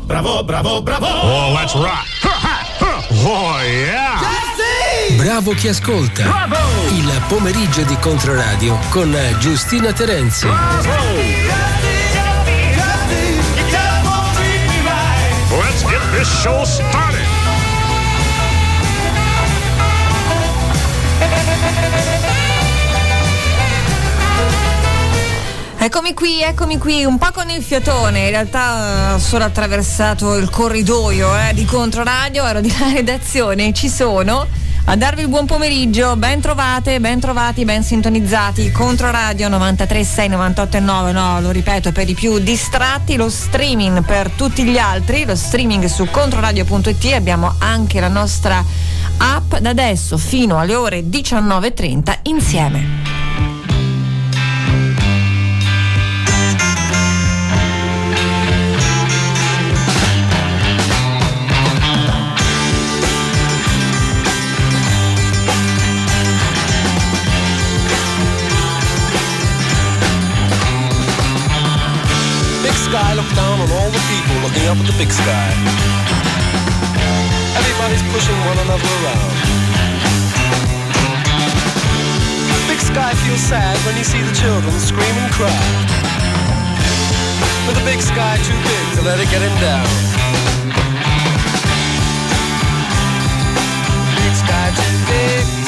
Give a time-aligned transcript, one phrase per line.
[0.00, 1.06] bravo, bravo, bravo, bravo.
[1.06, 2.06] Oh, let's rock.
[3.24, 4.20] Oh, yeah.
[5.16, 6.22] Bravo chi ascolta.
[6.24, 6.56] Bravo.
[6.88, 10.46] Il pomeriggio di Controradio con Giustina Terenzi.
[15.50, 17.11] Let's get this show started.
[25.84, 30.48] Eccomi qui, eccomi qui, un po' con il fiatone, in realtà ho solo attraversato il
[30.48, 34.46] corridoio eh, di Controradio, ero di là redazione, ci sono.
[34.84, 41.40] A darvi il buon pomeriggio, ben trovate, ben trovati, ben sintonizzati, Controradio 93.6, 98.9, no,
[41.40, 46.06] lo ripeto, per i più distratti, lo streaming per tutti gli altri, lo streaming su
[46.08, 48.64] controradio.it, abbiamo anche la nostra
[49.16, 53.21] app da adesso fino alle ore 19.30 insieme.
[73.12, 75.52] Sky, look down on all the people looking up at the big sky.
[77.60, 79.34] Everybody's pushing one another around.
[82.68, 85.62] Big sky feels sad when you see the children scream and cry.
[87.66, 89.88] But the big sky too big to let it get him down.
[94.24, 95.61] Big sky too big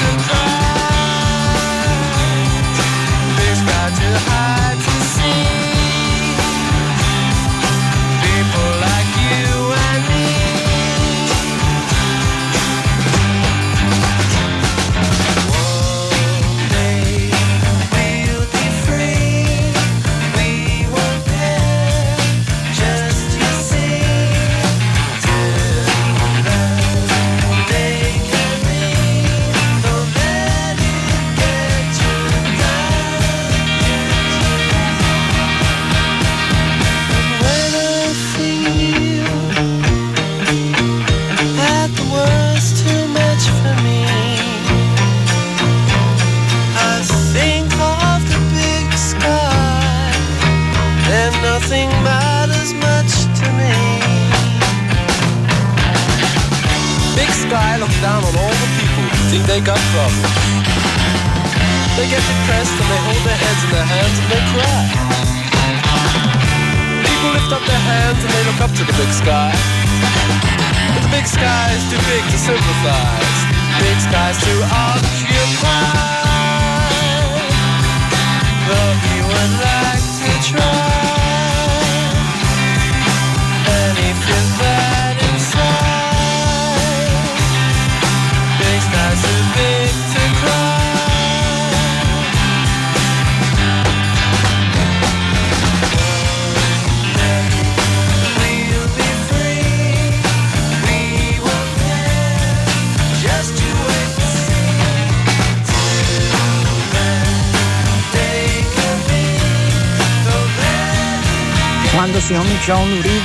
[112.66, 113.20] Un uri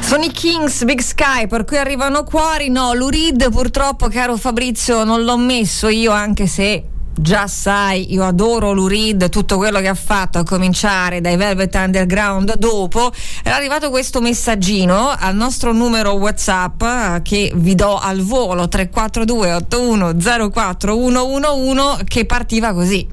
[0.00, 2.70] Sono i Kings Big Sky, per cui arrivano cuori.
[2.70, 6.84] No, l'Urid purtroppo, caro Fabrizio, non l'ho messo io, anche se
[7.20, 12.56] già sai, io adoro l'Urid, tutto quello che ha fatto, a cominciare dai Velvet Underground
[12.56, 13.12] dopo.
[13.48, 19.54] È arrivato questo messaggino al nostro numero WhatsApp eh, che vi do al volo 342
[19.54, 23.06] 81 04111 che partiva così.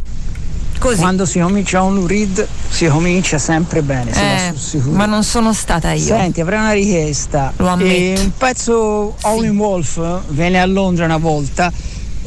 [0.78, 0.98] Così.
[0.98, 4.54] Quando si comincia un urid si comincia sempre bene, Eh,
[4.90, 6.04] ma non sono stata io.
[6.04, 7.54] Senti, avrei una richiesta.
[7.56, 8.20] Lo ammetto.
[8.20, 11.72] Eh, un pezzo Howlin' Wolf venne a Londra una volta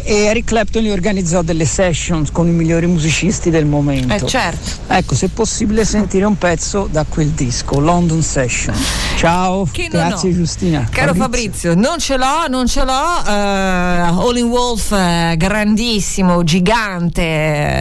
[0.02, 4.14] e Eric Clapton gli organizzò delle sessions con i migliori musicisti del momento.
[4.14, 4.70] Eh certo.
[4.88, 8.74] Ecco, se è possibile sentire un pezzo da quel disco, London Session.
[9.16, 10.34] Ciao, grazie ho.
[10.34, 10.88] Giustina.
[10.90, 13.24] Caro Fabrizio, non ce l'ho, non ce l'ho.
[13.26, 17.22] eh, All in Wolf, eh, grandissimo, gigante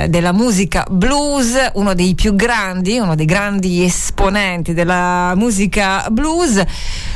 [0.04, 6.62] eh, della musica blues, uno dei più grandi, uno dei grandi esponenti della musica blues.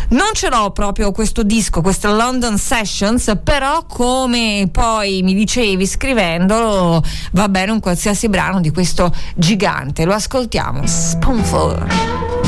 [0.09, 7.03] Non ce l'ho proprio questo disco, queste London Sessions, però come poi mi dicevi scrivendolo,
[7.31, 10.05] va bene un qualsiasi brano di questo gigante.
[10.05, 10.85] Lo ascoltiamo.
[10.85, 12.40] Spoonful.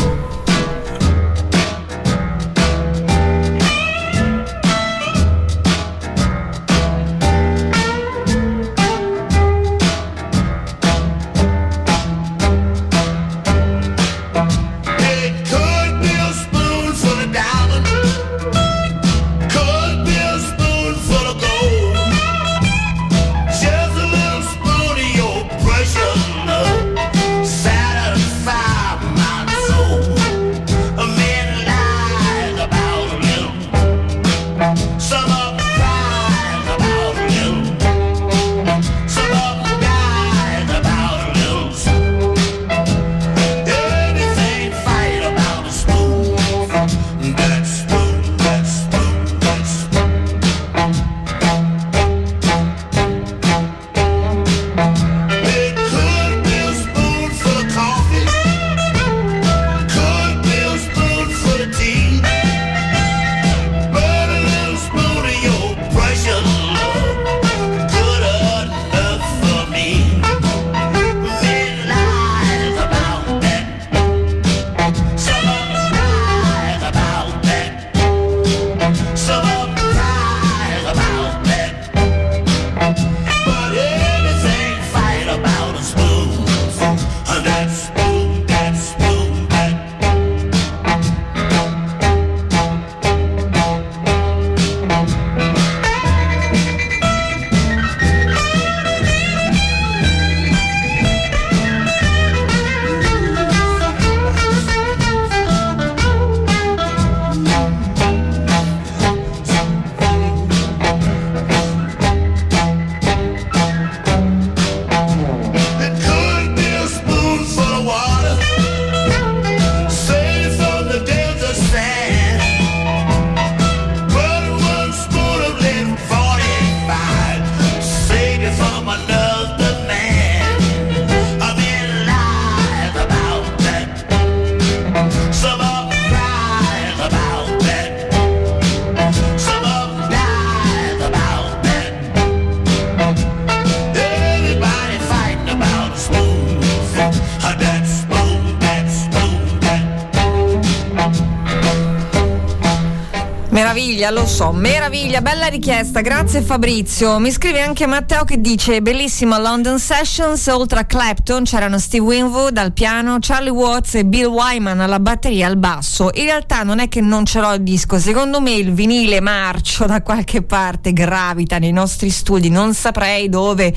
[154.04, 157.20] Meraviglia, lo so, meraviglia, bella richiesta, grazie Fabrizio.
[157.20, 162.58] Mi scrive anche Matteo che dice bellissima London Sessions, oltre a Clapton c'erano Steve Winwood
[162.58, 166.10] al piano, Charlie Watts e Bill Wyman alla batteria al basso.
[166.16, 169.86] In realtà non è che non ce l'ho il disco, secondo me il vinile marcio
[169.86, 173.74] da qualche parte gravita nei nostri studi, non saprei dove,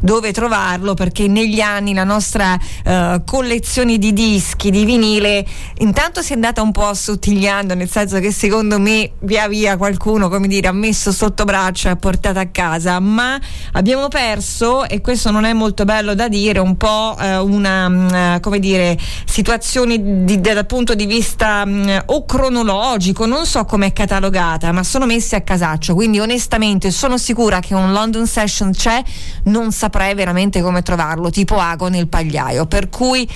[0.00, 5.44] dove trovarlo perché negli anni la nostra uh, collezione di dischi, di vinile,
[5.78, 10.28] intanto si è andata un po' assottigliando, nel senso che secondo me via via qualcuno,
[10.28, 13.38] come dire, ha messo sotto braccio e ha portato a casa, ma
[13.72, 18.08] abbiamo perso, e questo non è molto bello da dire, un po' eh, una, mh,
[18.12, 23.64] mm, come dire, situazione di, dal punto di vista mh, mm, o cronologico, non so
[23.64, 28.26] come è catalogata, ma sono messi a casaccio, quindi onestamente sono sicura che un London
[28.26, 29.02] Session c'è,
[29.44, 33.26] non saprei veramente come trovarlo, tipo ago nel pagliaio, per cui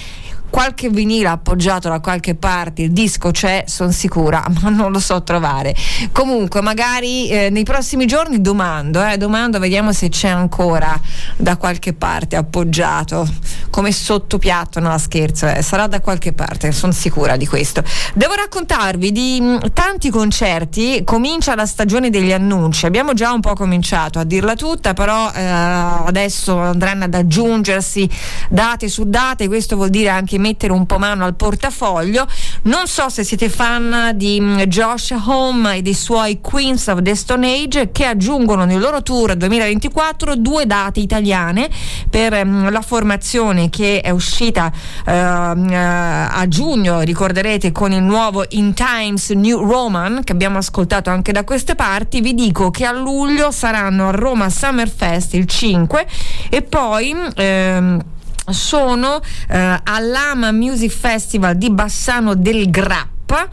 [0.52, 5.22] qualche vinile appoggiato da qualche parte, il disco c'è, sono sicura, ma non lo so
[5.22, 5.74] trovare.
[6.12, 11.00] Comunque, magari eh, nei prossimi giorni domando, eh, domando, vediamo se c'è ancora
[11.38, 13.26] da qualche parte appoggiato,
[13.70, 17.82] come sottopiatto, no scherzo, eh, sarà da qualche parte, sono sicura di questo.
[18.12, 23.40] Devo raccontarvi di mh, mm, tanti concerti, comincia la stagione degli annunci, abbiamo già un
[23.40, 28.06] po' cominciato a dirla tutta, però eh, adesso andranno ad aggiungersi
[28.50, 32.26] date su date, questo vuol dire anche mettere un po' mano al portafoglio.
[32.62, 37.14] Non so se siete fan di mm, Josh Home e dei suoi Queens of the
[37.14, 41.70] Stone Age che aggiungono nel loro tour 2024 due date italiane
[42.10, 44.70] per um, la formazione che è uscita
[45.06, 51.10] uh, uh, a giugno, ricorderete con il nuovo In Times New Roman che abbiamo ascoltato
[51.10, 52.20] anche da queste parti.
[52.20, 56.06] Vi dico che a luglio saranno a Roma Summer Fest il 5
[56.50, 58.02] e poi um,
[58.50, 63.48] sono eh, all'Ama Music Festival di Bassano del Grappa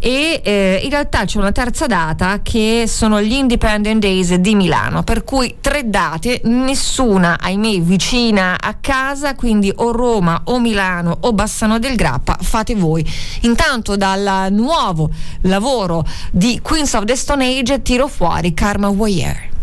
[0.00, 5.02] e eh, in realtà c'è una terza data che sono gli Independent Days di Milano,
[5.02, 11.32] per cui tre date, nessuna ahimè vicina a casa, quindi o Roma o Milano o
[11.32, 13.04] Bassano del Grappa, fate voi.
[13.42, 15.10] Intanto dal nuovo
[15.42, 19.57] lavoro di Queens of the Stone Age tiro fuori Karma Warrior.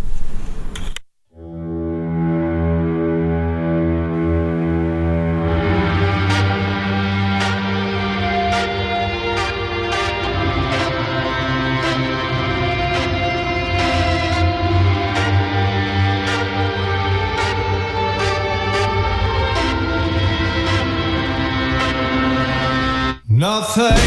[23.76, 24.05] face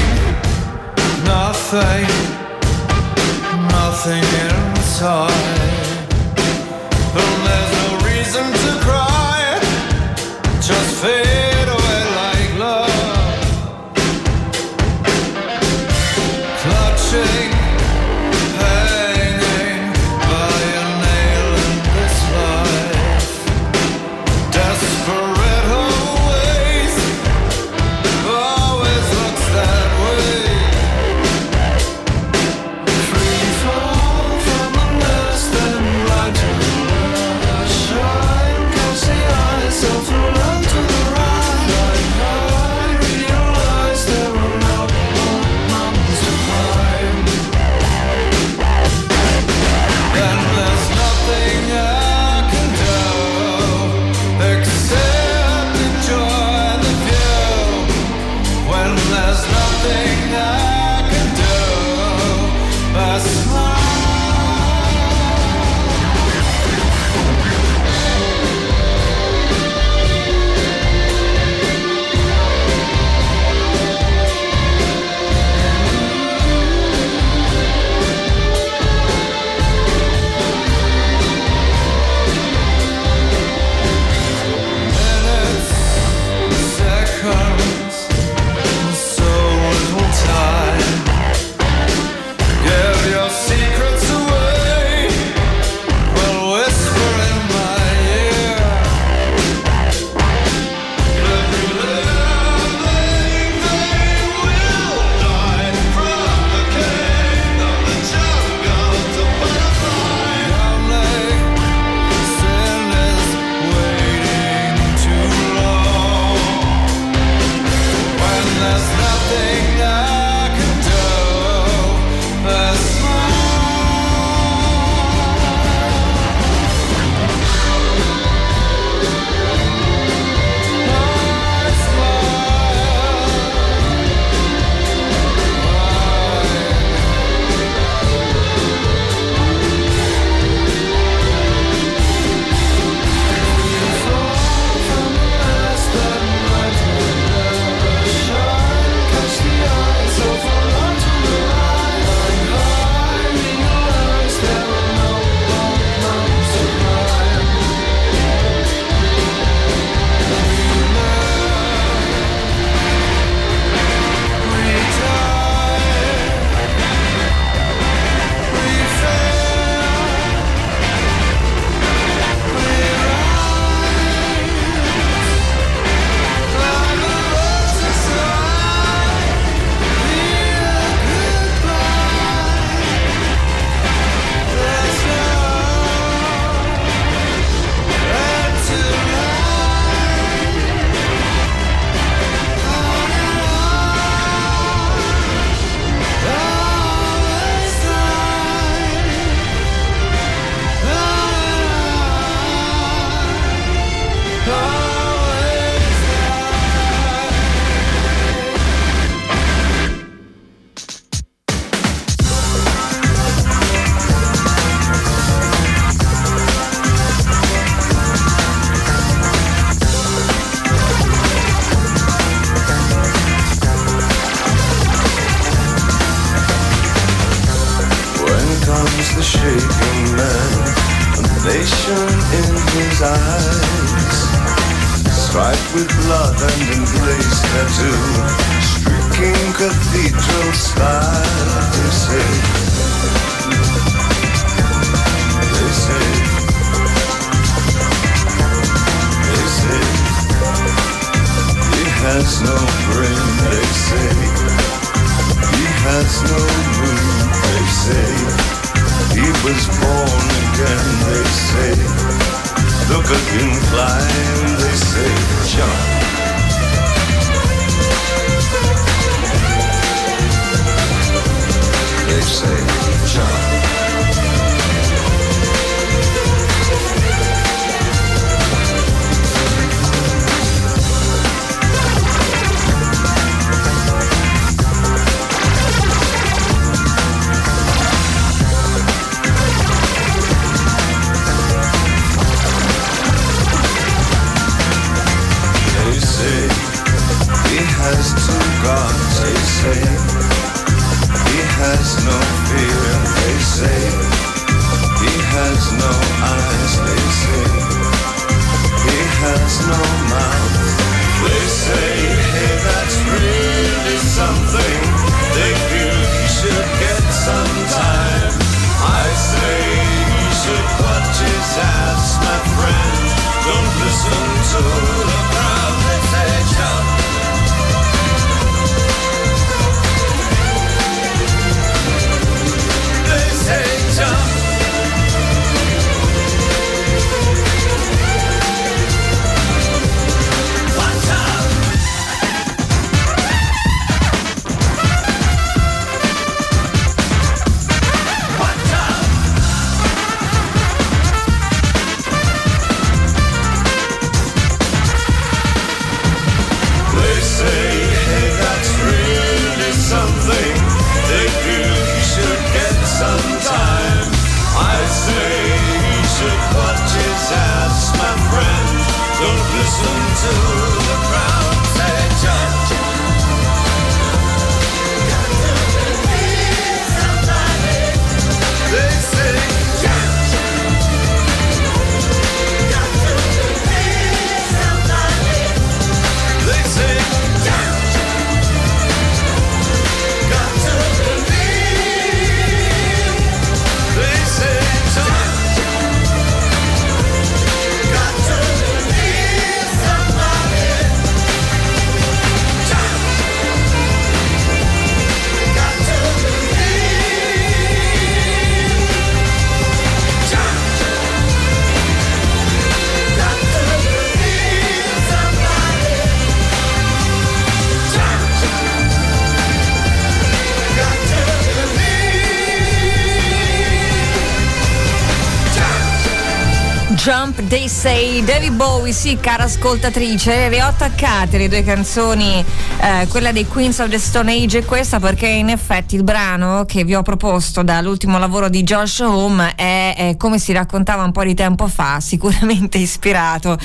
[427.48, 432.44] They Say, David Bowie, sì, cara ascoltatrice, le ho attaccate le due canzoni,
[432.80, 436.64] eh, quella dei Queens of the Stone Age e questa perché in effetti il brano
[436.66, 441.12] che vi ho proposto dall'ultimo lavoro di Josh Home è, è, come si raccontava un
[441.12, 443.58] po' di tempo fa, sicuramente ispirato,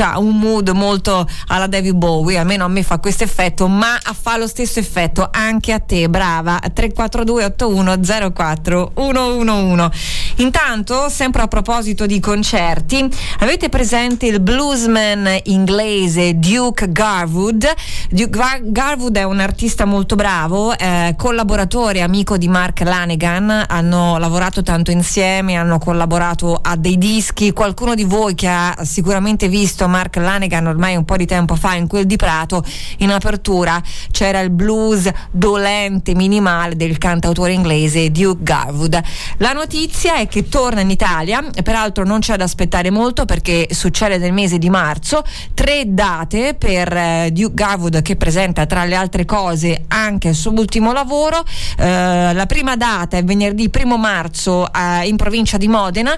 [0.00, 4.38] ha un mood molto alla David Bowie, almeno a me fa questo effetto, ma fa
[4.38, 10.32] lo stesso effetto anche a te, brava, 342 81 04 111.
[10.36, 13.08] Intanto, sempre a proposito di concerti,
[13.38, 17.66] avete presente il bluesman inglese Duke Garwood?
[18.10, 24.18] Duke Gar- Garwood è un artista molto bravo, eh, collaboratore, amico di Mark Lanegan, hanno
[24.18, 27.52] lavorato tanto insieme, hanno collaborato a dei dischi.
[27.52, 31.74] Qualcuno di voi che ha sicuramente visto Mark Lanegan ormai un po' di tempo fa
[31.74, 32.62] in quel di Prato,
[32.98, 39.00] in apertura c'era il blues dolente, minimale del cantautore inglese Duke Garwood.
[39.38, 44.18] La notizia è che torna in Italia, peraltro non c'è da aspettare molto perché succede
[44.18, 45.22] nel mese di marzo,
[45.54, 50.52] tre date per eh, Duke Garwood che presenta tra le altre cose anche il suo
[50.52, 51.44] ultimo lavoro.
[51.76, 56.16] Eh, la prima data è venerdì 1 marzo eh, in provincia di Modena,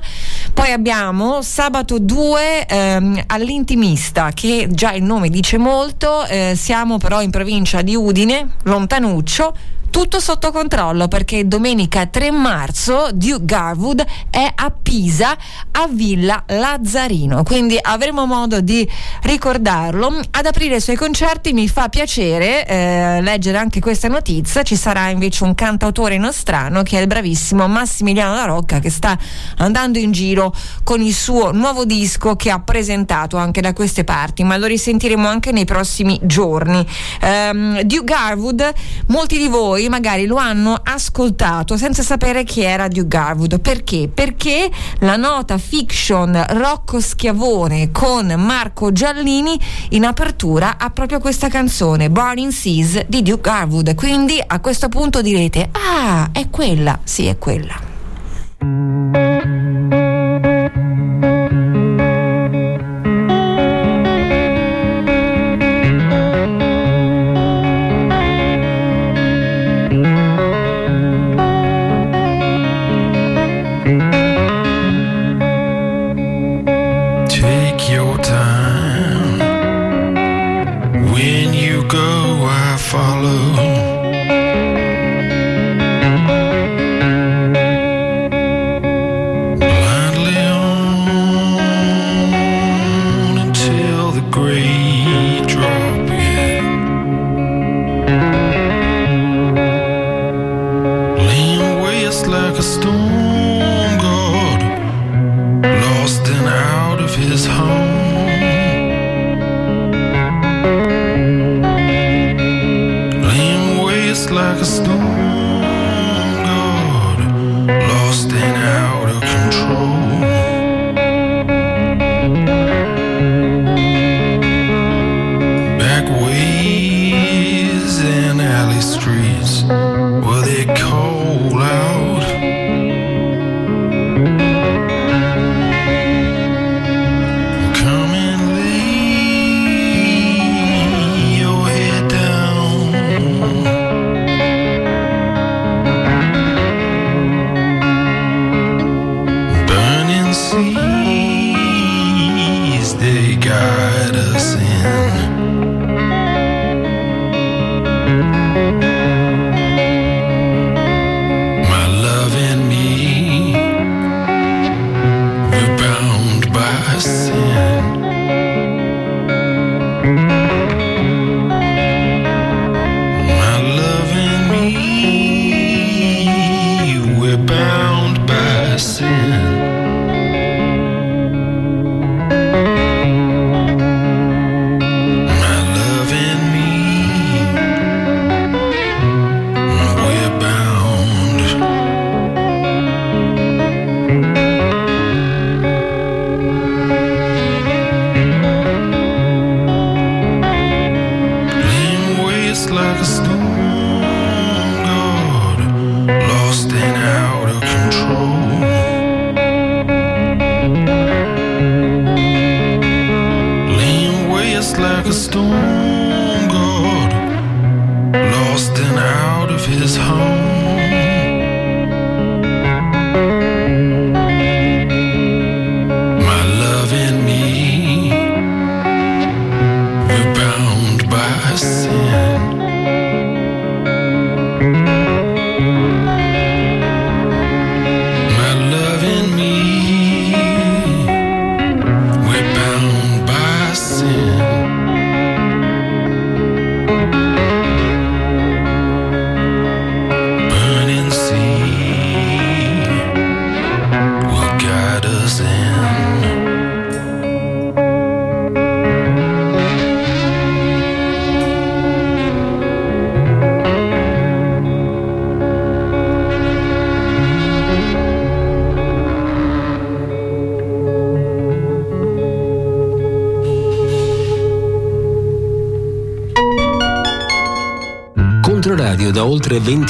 [0.53, 7.23] poi abbiamo sabato 2 ehm, all'Intimista che già il nome dice molto, eh, siamo però
[7.23, 9.55] in provincia di Udine, lontanuccio.
[9.93, 15.37] Tutto sotto controllo perché domenica 3 marzo Duke Garwood è a Pisa
[15.71, 18.89] a Villa Lazzarino, quindi avremo modo di
[19.25, 20.19] ricordarlo.
[20.31, 25.11] Ad aprire i suoi concerti mi fa piacere eh, leggere anche questa notizia, ci sarà
[25.11, 29.17] invece un cantautore nostrano che è il bravissimo Massimiliano La Rocca che sta
[29.59, 34.43] andando in giro con il suo nuovo disco che ha presentato anche da queste parti,
[34.43, 36.85] ma lo risentiremo anche nei prossimi giorni.
[37.21, 38.73] Um, Duke Garwood,
[39.09, 43.61] molti di voi magari lo hanno ascoltato senza sapere chi era Duke Garwood.
[43.61, 44.11] Perché?
[44.13, 49.59] Perché la nota fiction Rocco Schiavone con Marco Giallini
[49.91, 53.95] in apertura ha proprio questa canzone, Burning Seas di Duke Garwood.
[53.95, 57.91] Quindi a questo punto direte, ah, è quella, sì è quella.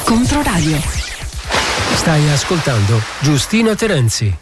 [0.03, 0.77] Controradio.
[1.95, 4.33] Stai ascoltando Giustina Terenzi.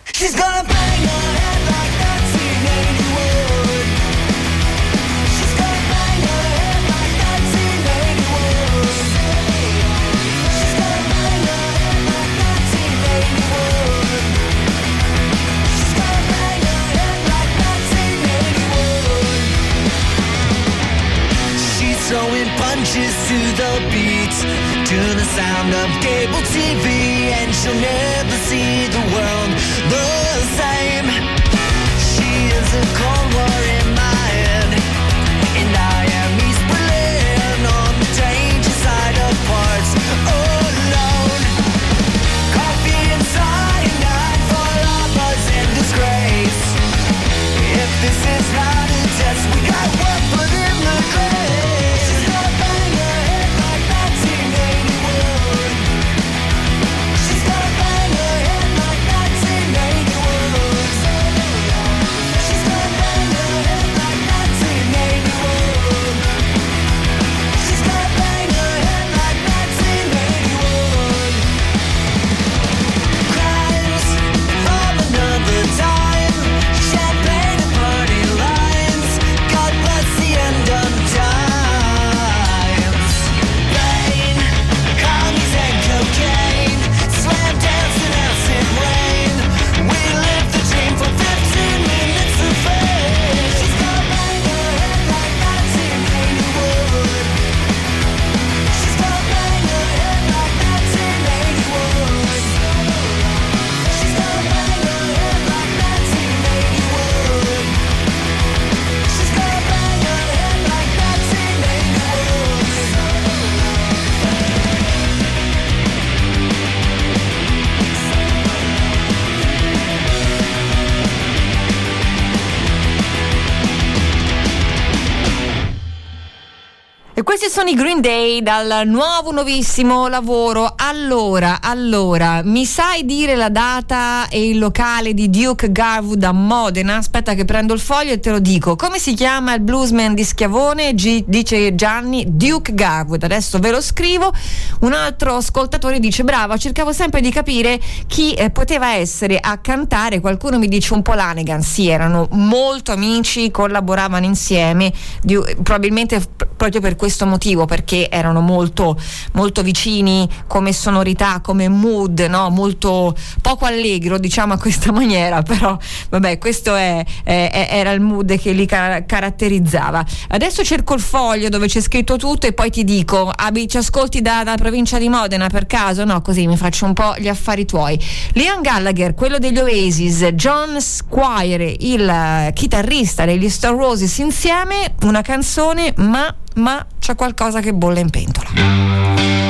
[127.73, 130.70] Green Day dal nuovo nuovissimo lavoro.
[130.91, 136.97] Allora, allora, mi sai dire la data e il locale di Duke Garwood a Modena?
[136.97, 138.75] Aspetta che prendo il foglio e te lo dico.
[138.75, 140.93] Come si chiama il bluesman di Schiavone?
[140.93, 143.23] Gi- dice Gianni Duke Garwood.
[143.23, 144.33] Adesso ve lo scrivo.
[144.81, 150.19] Un altro ascoltatore dice: Brava, cercavo sempre di capire chi eh, poteva essere a cantare.
[150.19, 151.61] Qualcuno mi dice un po' Lanegan.
[151.61, 154.91] Sì, erano molto amici, collaboravano insieme.
[155.21, 156.21] Di- probabilmente
[156.57, 158.99] proprio per questo motivo, perché erano molto,
[159.31, 162.49] molto vicini come sonorità, come mood, no?
[162.49, 165.77] molto poco allegro, diciamo a questa maniera, però
[166.09, 170.03] vabbè, questo è, è- era il mood che li ca- caratterizzava.
[170.29, 174.21] Adesso cerco il foglio dove c'è scritto tutto e poi ti dico, abi, ci ascolti
[174.21, 176.03] da- dalla provincia di Modena per caso?
[176.03, 177.99] No, così mi faccio un po' gli affari tuoi.
[178.33, 185.21] Liam Gallagher, quello degli Oasis, John Squire, il eh, chitarrista degli Star Roses insieme, una
[185.21, 189.40] canzone, ma, ma c'è qualcosa che bolle in pentola.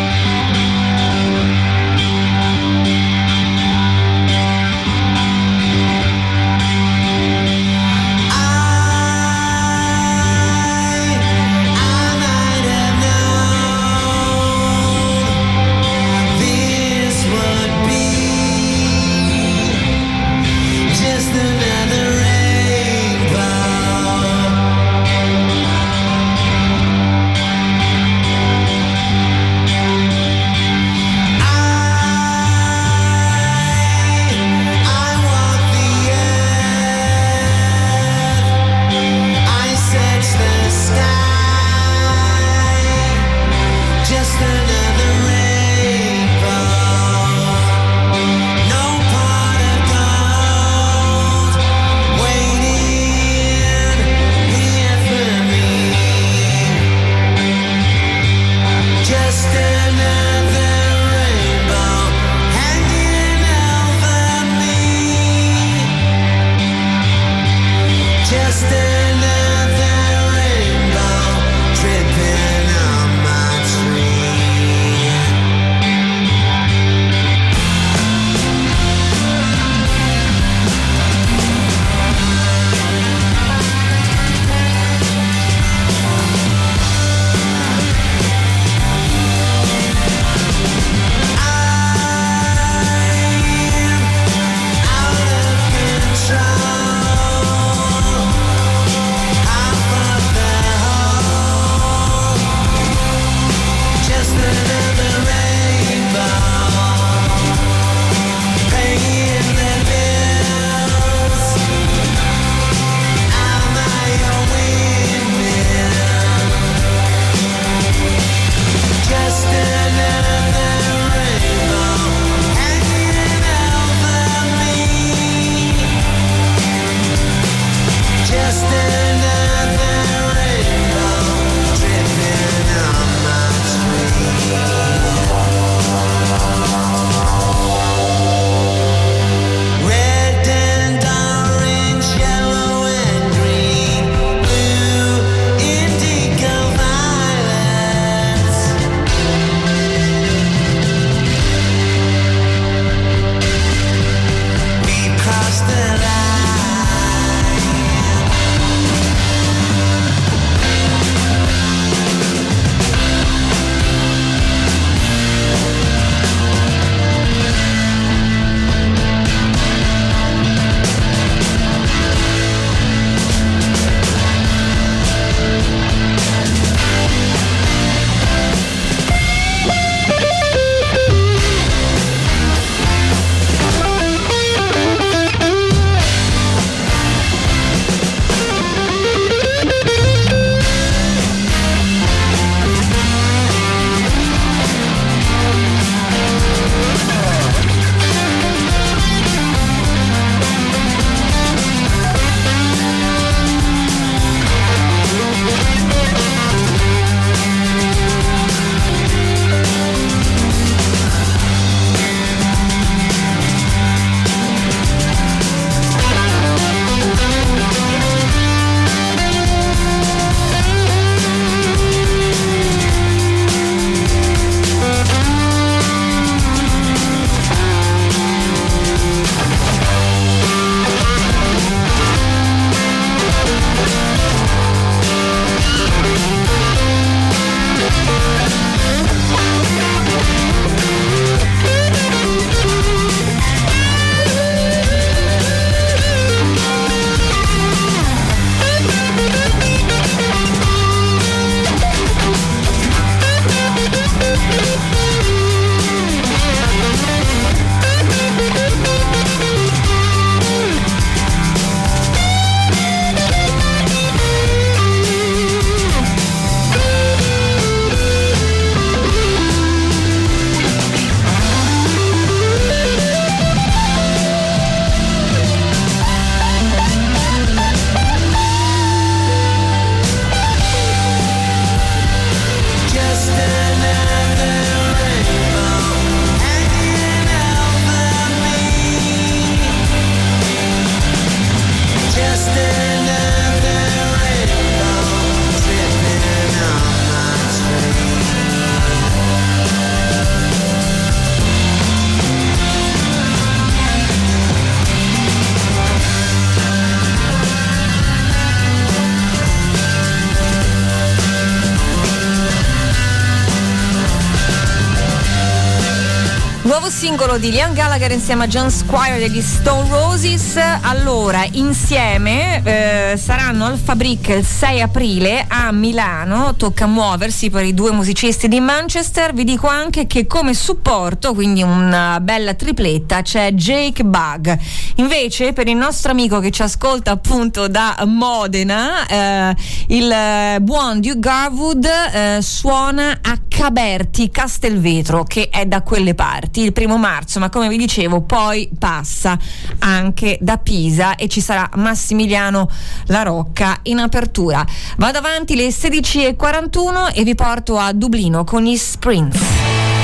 [317.02, 320.56] Singolo di Liam Gallagher insieme a John Squire degli Stone Roses.
[320.82, 326.54] Allora, insieme eh, saranno al Fabric il 6 aprile a Milano.
[326.56, 329.34] Tocca muoversi per i due musicisti di Manchester.
[329.34, 334.56] Vi dico anche che come supporto, quindi una bella tripletta, c'è Jake Bug.
[334.98, 339.56] Invece, per il nostro amico che ci ascolta appunto da Modena, eh,
[339.88, 346.62] il eh, buon Duke Garwood eh, suona a Caberti Castelvetro, che è da quelle parti
[346.62, 349.38] il primo marzo, ma come vi dicevo, poi passa
[349.80, 352.70] anche da Pisa e ci sarà Massimiliano
[353.06, 354.66] La Rocca in apertura.
[354.98, 360.01] Vado avanti le 16.41 e vi porto a Dublino con gli Sprints.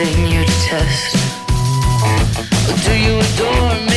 [0.00, 1.14] Everything you detest?
[2.84, 3.93] Do you adore me?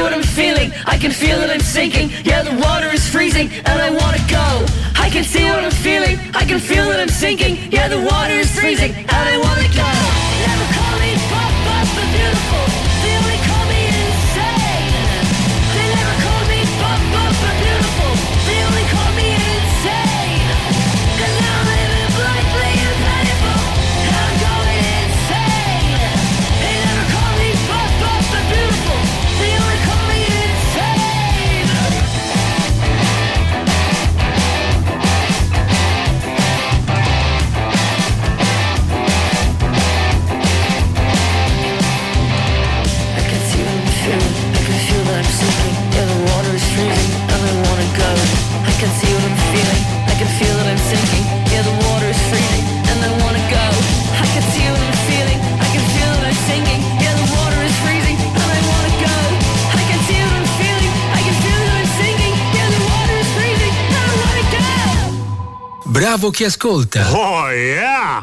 [0.00, 0.72] I can see what I'm feeling.
[0.86, 2.10] I can feel that I'm sinking.
[2.24, 4.64] Yeah, the water is freezing and I wanna go.
[4.96, 6.18] I can see what I'm feeling.
[6.34, 7.70] I can feel that I'm sinking.
[7.70, 10.09] Yeah, the water is freezing and I wanna go.
[65.90, 67.10] Bravo chi ascolta.
[67.10, 68.22] Oh yeah!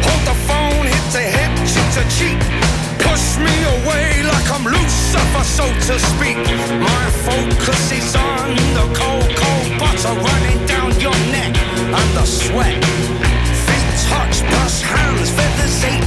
[0.00, 2.38] Hold the phone, hit the hip, cheat to cheat.
[3.00, 3.52] Push me
[3.82, 6.38] away like I'm Lucifer, so to speak.
[6.80, 13.09] My focus is on the cold, cold butter running down your neck and the sweat.
[15.70, 15.99] say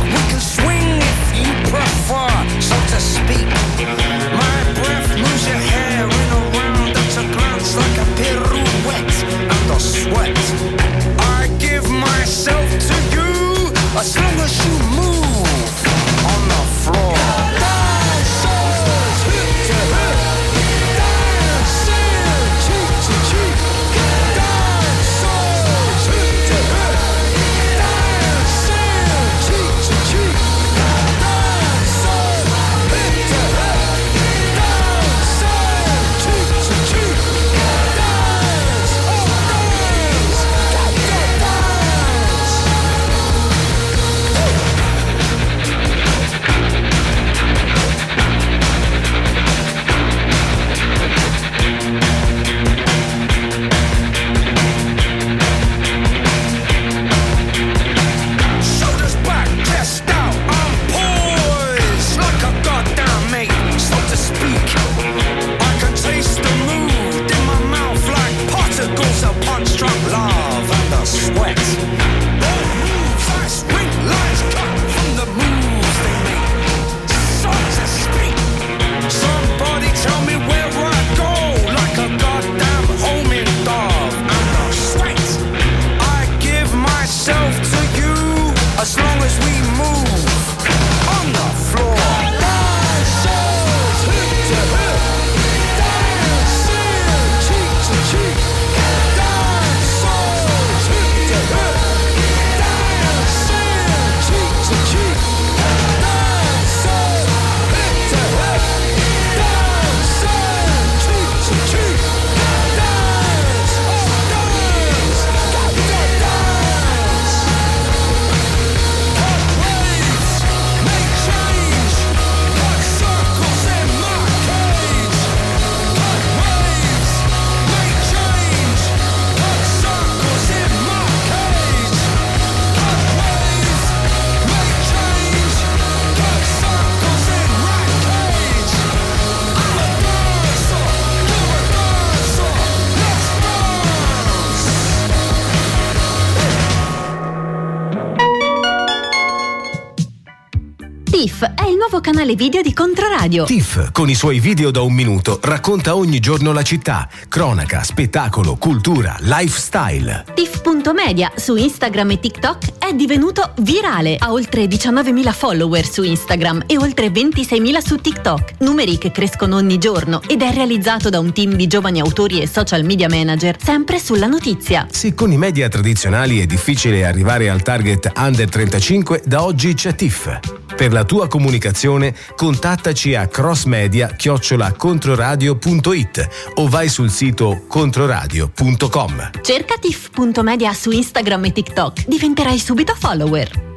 [152.33, 153.45] canale video di Controradio.
[153.45, 157.07] TIFF, con i suoi video da un minuto, racconta ogni giorno la città.
[157.27, 160.25] Cronaca, spettacolo, cultura, lifestyle.
[160.33, 164.15] TIFF.media su Instagram e TikTok è divenuto virale.
[164.17, 168.53] Ha oltre 19.000 follower su Instagram e oltre 26.000 su TikTok.
[168.59, 172.47] Numeri che crescono ogni giorno ed è realizzato da un team di giovani autori e
[172.47, 174.87] social media manager, sempre sulla notizia.
[174.89, 179.95] Se con i media tradizionali è difficile arrivare al target under 35, da oggi c'è
[179.95, 180.62] TIFF.
[180.75, 189.31] Per la tua comunicazione contattaci a crossmedia-controradio.it o vai sul sito controradio.com.
[189.41, 192.05] Cerca TIFF.media su Instagram e TikTok.
[192.07, 193.71] Diventerai subito follower.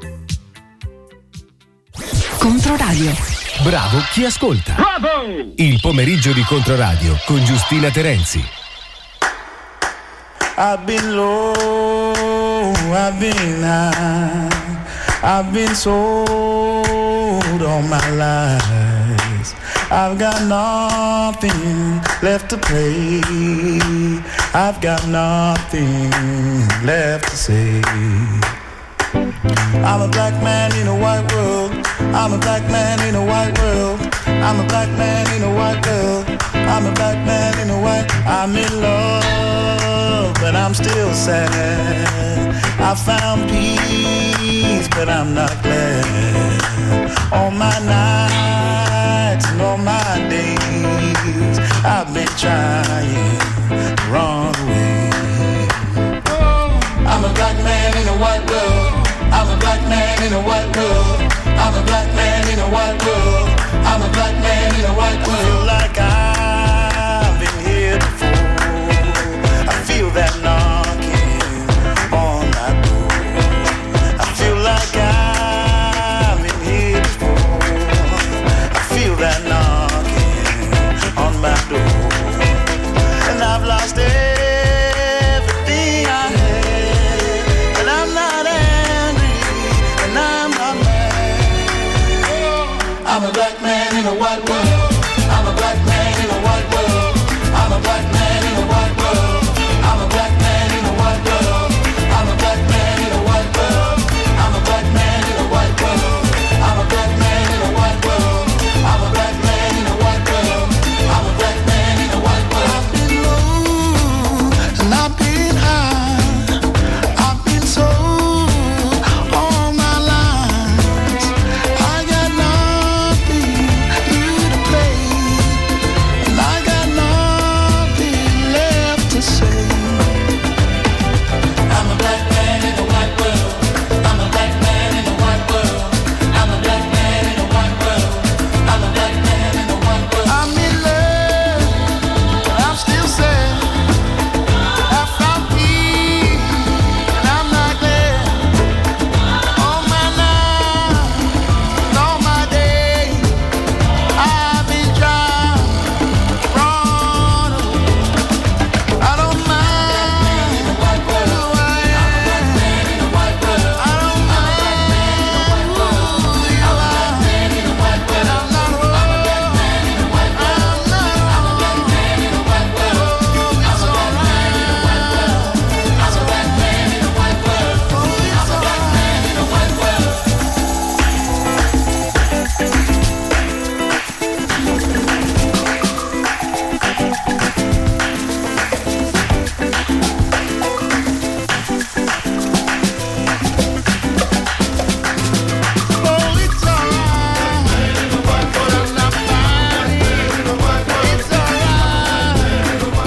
[2.39, 3.13] Controradio.
[3.63, 4.75] Bravo chi ascolta.
[4.75, 5.53] Bravo!
[5.57, 8.45] Il pomeriggio di Controradio con Giustina Terenzi.
[10.59, 14.49] I've been low, I've been high,
[15.23, 15.75] I've been
[17.59, 19.55] sold all my lies.
[19.91, 23.21] I've got nothing left to play.
[24.55, 26.11] I've got nothing
[26.85, 27.83] left to say.
[29.85, 31.73] I'm a black man in a white world.
[32.15, 34.01] I'm a black man in a white world.
[34.27, 36.25] I'm a black man in a white world.
[36.55, 38.07] I'm a black man in a white.
[38.27, 39.76] I'm in love,
[40.47, 41.51] but I'm still sad.
[42.79, 47.11] I found peace, but I'm not glad.
[47.33, 53.35] All my nights and all my days, I've been trying
[53.99, 55.11] the wrong way.
[57.11, 59.03] I'm a black man in a white world.
[59.35, 61.23] I'm a black man in a white world.
[61.59, 63.49] I'm a black man in a white world.
[63.91, 65.43] I'm a black man in a white world.
[65.43, 66.26] I feel like I've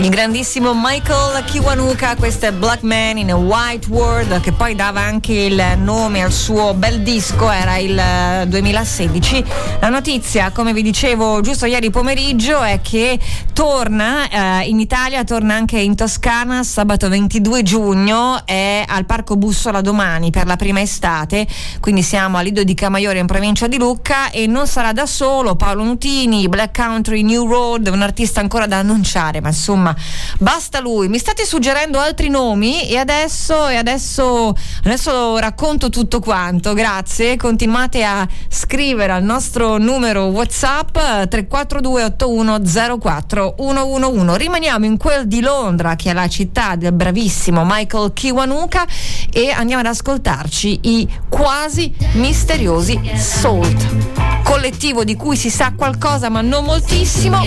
[0.09, 5.01] Il grandissimo Michael Kiwanuka, questo è Black Man in a White World, che poi dava
[5.01, 9.45] anche il nome al suo bel disco, era il eh, 2016.
[9.79, 13.19] La notizia, come vi dicevo giusto ieri pomeriggio, è che
[13.59, 19.81] torna eh, in Italia, torna anche in Toscana sabato 22 giugno, è al Parco Bussola
[19.81, 21.45] domani per la prima estate,
[21.81, 25.57] quindi siamo a Lido di Camaiore in provincia di Lucca e non sarà da solo,
[25.57, 29.93] Paolo Nutini, Black Country, New Road, un artista ancora da annunciare, ma insomma
[30.37, 31.09] basta lui.
[31.09, 34.55] Mi state suggerendo altri nomi e adesso, e adesso,
[34.85, 36.73] adesso racconto tutto quanto.
[36.73, 37.35] Grazie.
[37.35, 44.37] Continuate a scrivere al nostro numero WhatsApp 342 8104 111.
[44.37, 48.85] Rimaniamo in quel di Londra, che è la città del bravissimo Michael Kiwanuka,
[49.31, 54.43] e andiamo ad ascoltarci i quasi misteriosi Salt.
[54.43, 57.41] Collettivo di cui si sa qualcosa, ma non moltissimo.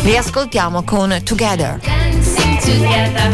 [0.00, 1.78] Li ascoltiamo con Together.
[1.82, 3.30] dancing together.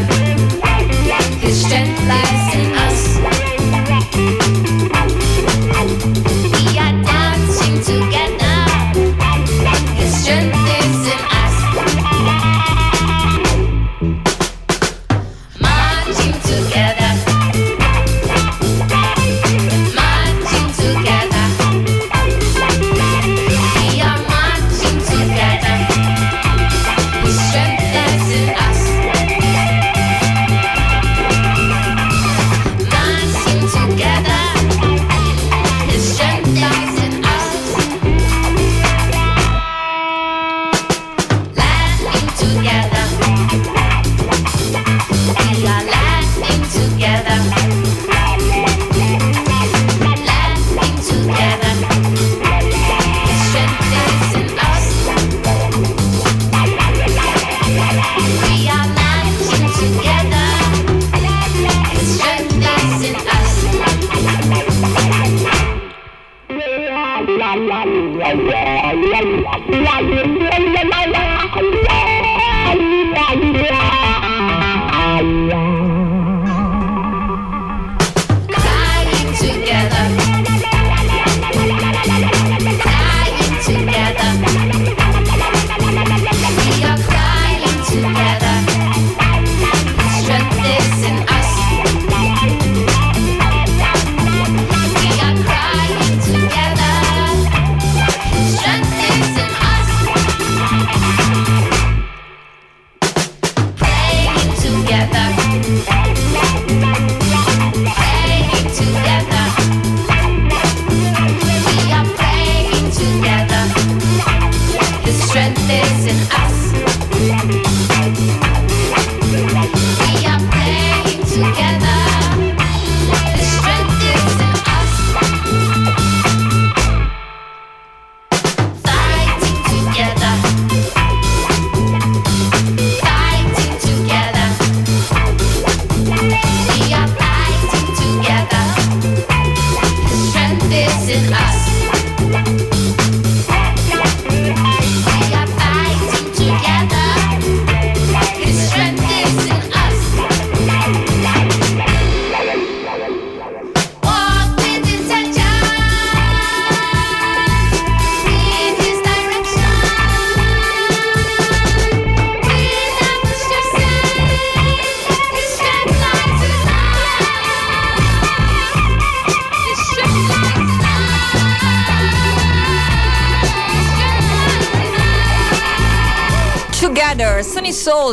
[1.41, 2.84] His strength lies in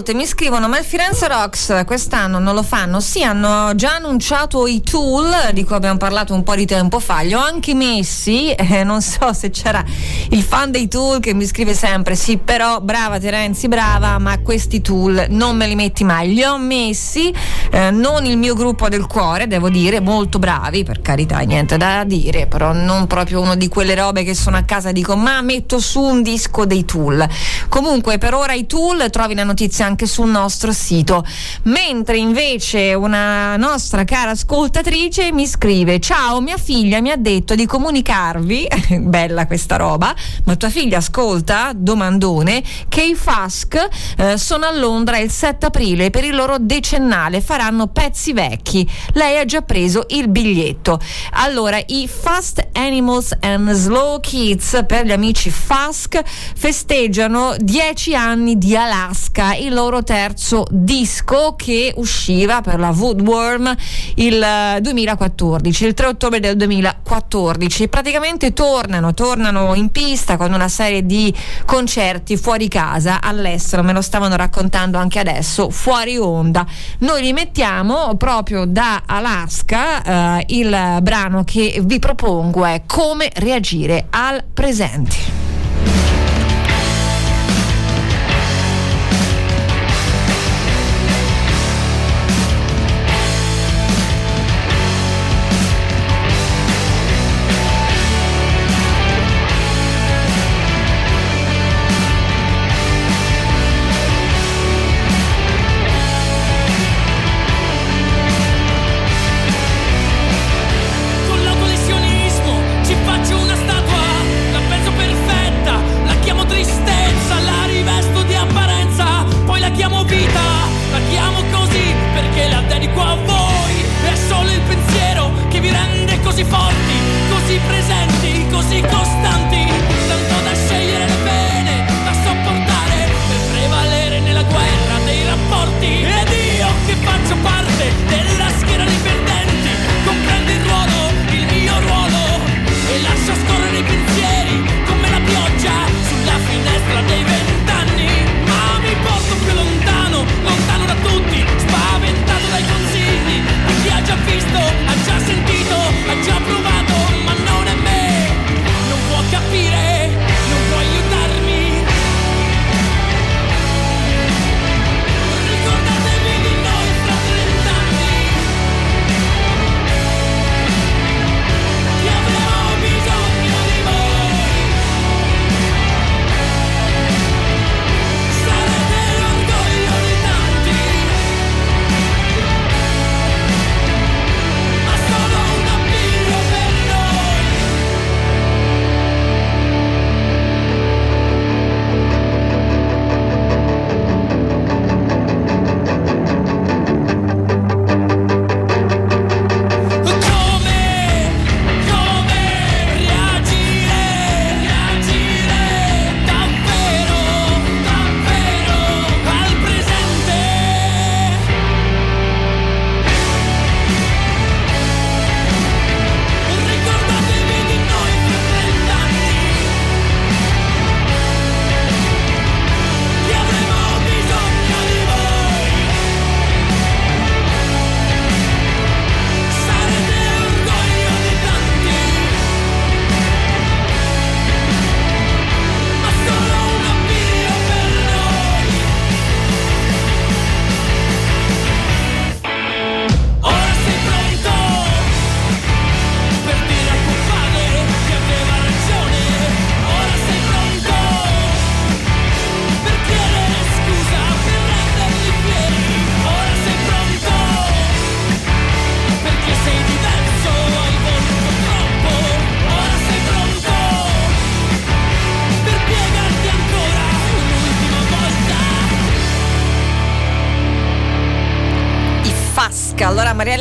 [0.01, 2.99] Salt, mi scrivono ma il Firenze Rocks quest'anno non lo fanno?
[2.99, 7.21] Sì, hanno già annunciato i tool di cui abbiamo parlato un po' di tempo fa,
[7.21, 9.83] li ho anche messi, eh, non so se c'era
[10.29, 14.81] il fan dei tool che mi scrive sempre sì però brava Terenzi, brava, ma questi
[14.81, 17.31] tool non me li metti mai, li ho messi,
[17.71, 22.03] eh, non il mio gruppo del cuore, devo dire, molto bravi, per carità, niente da
[22.05, 25.41] dire, però non proprio uno di quelle robe che sono a casa e dico ma
[25.41, 27.27] metto su un disco dei tool.
[27.71, 31.23] Comunque per ora i tool trovi la notizia anche sul nostro sito.
[31.63, 37.65] Mentre invece una nostra cara ascoltatrice mi scrive: Ciao, mia figlia mi ha detto di
[37.65, 38.67] comunicarvi,
[38.99, 40.13] bella questa roba,
[40.43, 46.09] ma tua figlia ascolta, domandone, che i FASC eh, sono a Londra il 7 aprile
[46.09, 48.85] per il loro decennale, faranno pezzi vecchi.
[49.13, 50.99] Lei ha già preso il biglietto.
[51.35, 58.75] Allora, i Fast Animals and Slow Kids per gli amici FASC festeggiano 10 anni di
[58.75, 63.75] Alaska, il loro terzo disco che usciva per la Woodworm
[64.15, 67.87] il eh, 2014, il 3 ottobre del 2014.
[67.87, 71.31] Praticamente tornano, tornano in pista con una serie di
[71.65, 76.65] concerti fuori casa, all'estero, me lo stavano raccontando anche adesso, fuori onda.
[76.99, 84.07] Noi li mettiamo proprio da Alaska, eh, il brano che vi propongo è come reagire
[84.09, 85.15] al presente.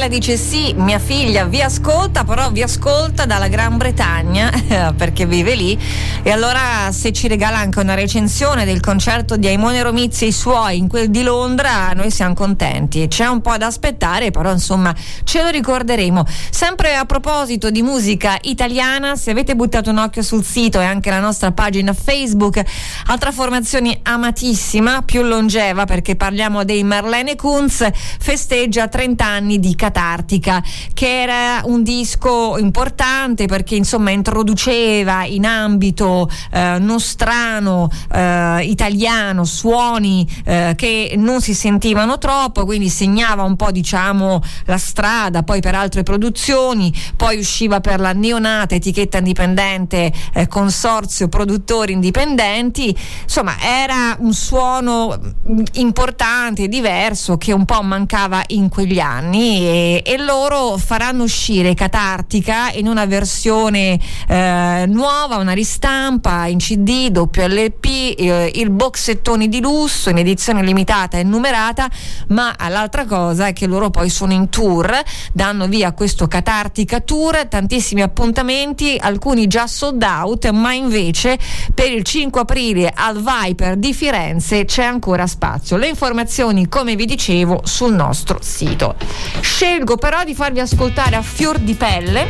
[0.01, 4.51] Mariella dice sì, mia figlia vi ascolta, però vi ascolta dalla Gran Bretagna
[4.97, 5.79] perché vive lì.
[6.23, 10.33] E allora se ci regala anche una recensione del concerto di Aimone Romizzi e i
[10.33, 13.09] suoi in quel di Londra, noi siamo contenti.
[13.09, 14.95] C'è un po' da aspettare, però insomma
[15.25, 16.27] ce lo ricorderemo.
[16.51, 21.09] Sempre a proposito di musica italiana, se avete buttato un occhio sul sito e anche
[21.09, 22.63] la nostra pagina Facebook,
[23.07, 30.63] altra formazione amatissima, più longeva perché parliamo dei Marlene Kunz, festeggia 30 anni di Catartica,
[30.93, 36.09] che era un disco importante perché insomma introduceva in ambito
[36.51, 43.71] eh, nostrano, eh, italiano, suoni eh, che non si sentivano troppo, quindi segnava un po'
[43.71, 50.47] diciamo la strada, poi per altre produzioni, poi usciva per la neonata etichetta indipendente eh,
[50.49, 58.69] consorzio produttori indipendenti, insomma era un suono mm, importante, diverso che un po' mancava in
[58.69, 63.99] quegli anni e, e loro faranno uscire Catartica in una versione
[64.29, 66.00] eh, nuova, una ristampa
[66.47, 67.85] in CD, WLP,
[68.19, 71.89] eh, il boxettoni di lusso in edizione limitata e numerata,
[72.29, 74.91] ma l'altra cosa è che loro poi sono in tour,
[75.33, 81.39] danno via questo Catartica Tour, tantissimi appuntamenti, alcuni già sold out, ma invece
[81.75, 85.77] per il 5 aprile al Viper di Firenze c'è ancora spazio.
[85.77, 88.97] Le informazioni, come vi dicevo, sul nostro sito.
[89.41, 92.27] Scelgo però di farvi ascoltare a fior di pelle,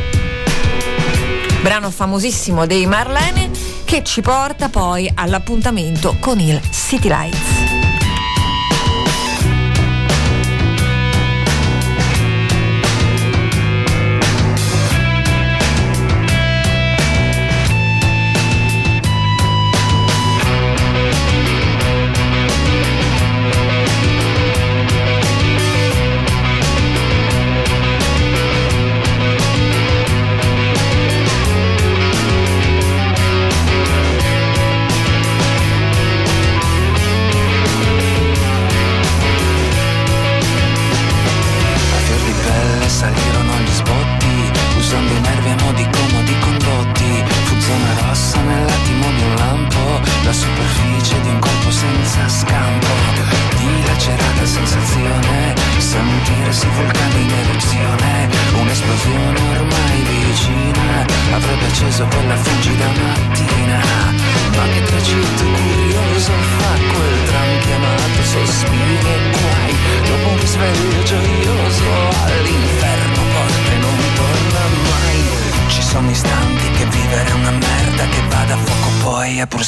[1.61, 3.51] brano famosissimo dei Marlene,
[3.85, 7.60] che ci porta poi all'appuntamento con il City Lights.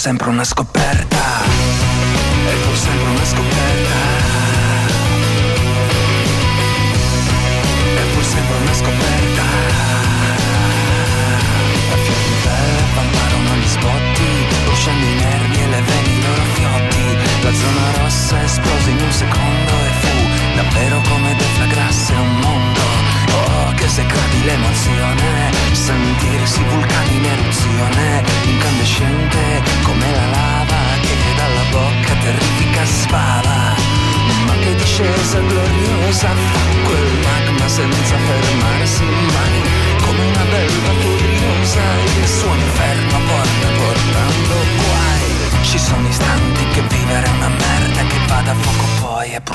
[0.04, 1.13] Sempre una scoperta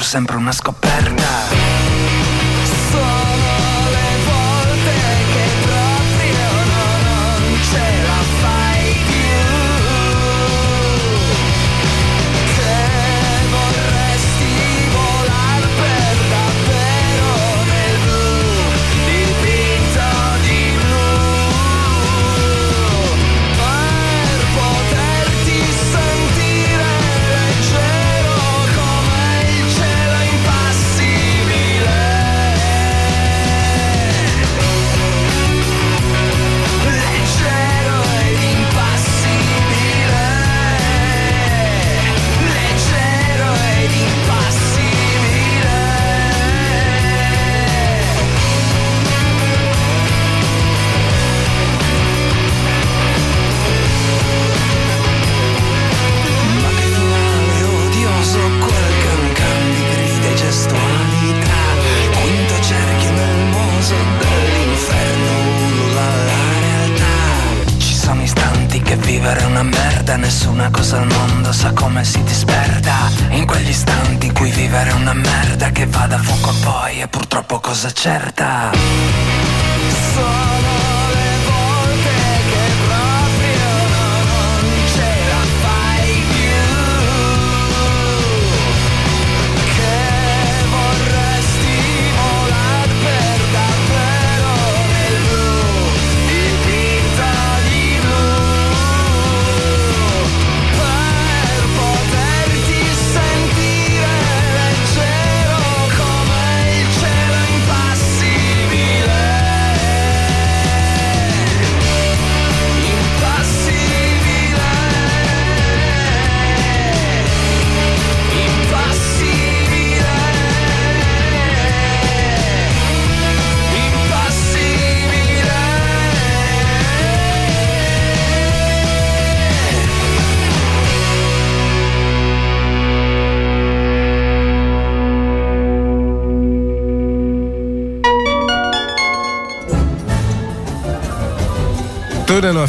[0.08, 1.57] sempre una scoperta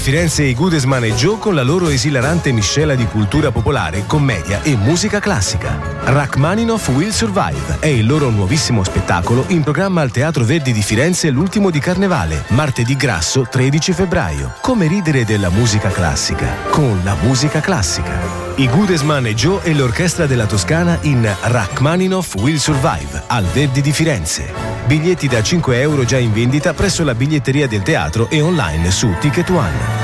[0.09, 4.75] Firenze i Goodesman e Joe con la loro esilarante miscela di cultura popolare, commedia e
[4.75, 5.79] musica classica.
[6.05, 11.29] Rachmaninoff Will Survive è il loro nuovissimo spettacolo in programma al Teatro Verdi di Firenze
[11.29, 14.53] l'ultimo di Carnevale, martedì grasso 13 febbraio.
[14.61, 18.19] Come ridere della musica classica con la musica classica.
[18.55, 23.91] I Goodesman e Joe e l'orchestra della Toscana in Rachmaninoff Will Survive al Verdi di
[23.91, 24.51] Firenze.
[24.87, 29.13] Biglietti da 5 euro già in vendita presso la biglietteria del teatro e online su
[29.19, 29.98] Ticket One.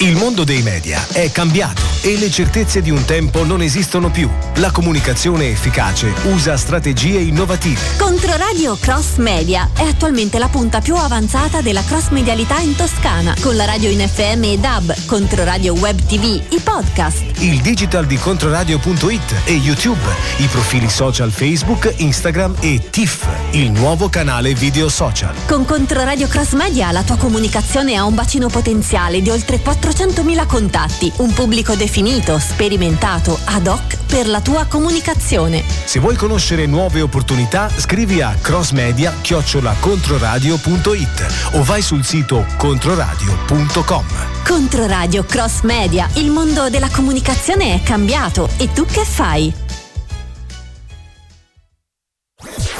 [0.00, 4.30] Il mondo dei media è cambiato e le certezze di un tempo non esistono più.
[4.58, 7.80] La comunicazione efficace usa strategie innovative.
[7.98, 13.56] Controradio Cross Media è attualmente la punta più avanzata della cross medialità in Toscana, con
[13.56, 17.27] la radio in FM e DAB, Controradio Web TV, i podcast.
[17.40, 20.00] Il digital di Controradio.it e YouTube,
[20.38, 25.32] i profili social Facebook, Instagram e TIFF, il nuovo canale video social.
[25.46, 31.12] Con Controradio Cross Media la tua comunicazione ha un bacino potenziale di oltre 400.000 contatti,
[31.18, 35.62] un pubblico definito, sperimentato, ad hoc per la tua comunicazione.
[35.84, 44.37] Se vuoi conoscere nuove opportunità, scrivi a crossmedia-controradio.it o vai sul sito controradio.com.
[44.44, 49.52] Controradio Cross Media, il mondo della comunicazione è cambiato e tu che fai?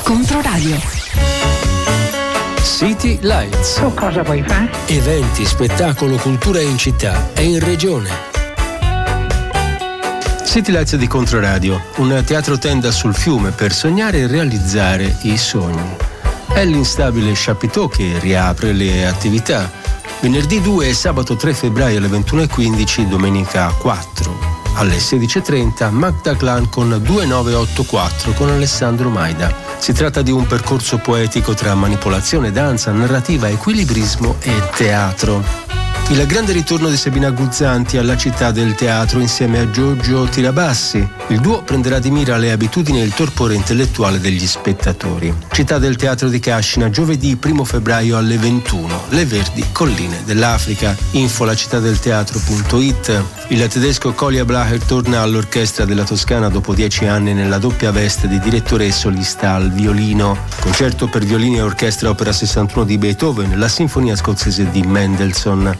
[0.03, 0.77] Controradio.
[2.63, 3.83] City Lights.
[3.95, 4.71] cosa vuoi fare?
[4.87, 8.09] Eventi, spettacolo, cultura in città e in regione.
[10.45, 15.97] City Lights di Controradio, un teatro tenda sul fiume per sognare e realizzare i sogni.
[16.47, 19.71] È l'instabile Chapiteau che riapre le attività.
[20.21, 26.89] Venerdì 2 e sabato 3 febbraio alle 21.15, domenica 4 alle 16.30 Magda Clan con
[26.89, 29.53] 2984 con Alessandro Maida.
[29.79, 35.78] Si tratta di un percorso poetico tra manipolazione, danza, narrativa, equilibrismo e teatro.
[36.11, 41.07] Il grande ritorno di Sabina Guzzanti alla città del teatro insieme a Giorgio Tirabassi.
[41.27, 45.35] Il duo prenderà di mira le abitudini e il torpore intellettuale degli spettatori.
[45.53, 49.03] Città del teatro di Cascina, giovedì 1 febbraio alle 21.
[49.11, 50.97] Le Verdi Colline dell'Africa.
[51.11, 53.38] Info la città del teatro.it.
[53.51, 58.38] Il tedesco Colia Blacher torna all'orchestra della Toscana dopo dieci anni nella doppia veste di
[58.38, 60.36] direttore e solista al violino.
[60.61, 65.76] Concerto per violini e orchestra opera 61 di Beethoven, la sinfonia scozzese di Mendelssohn.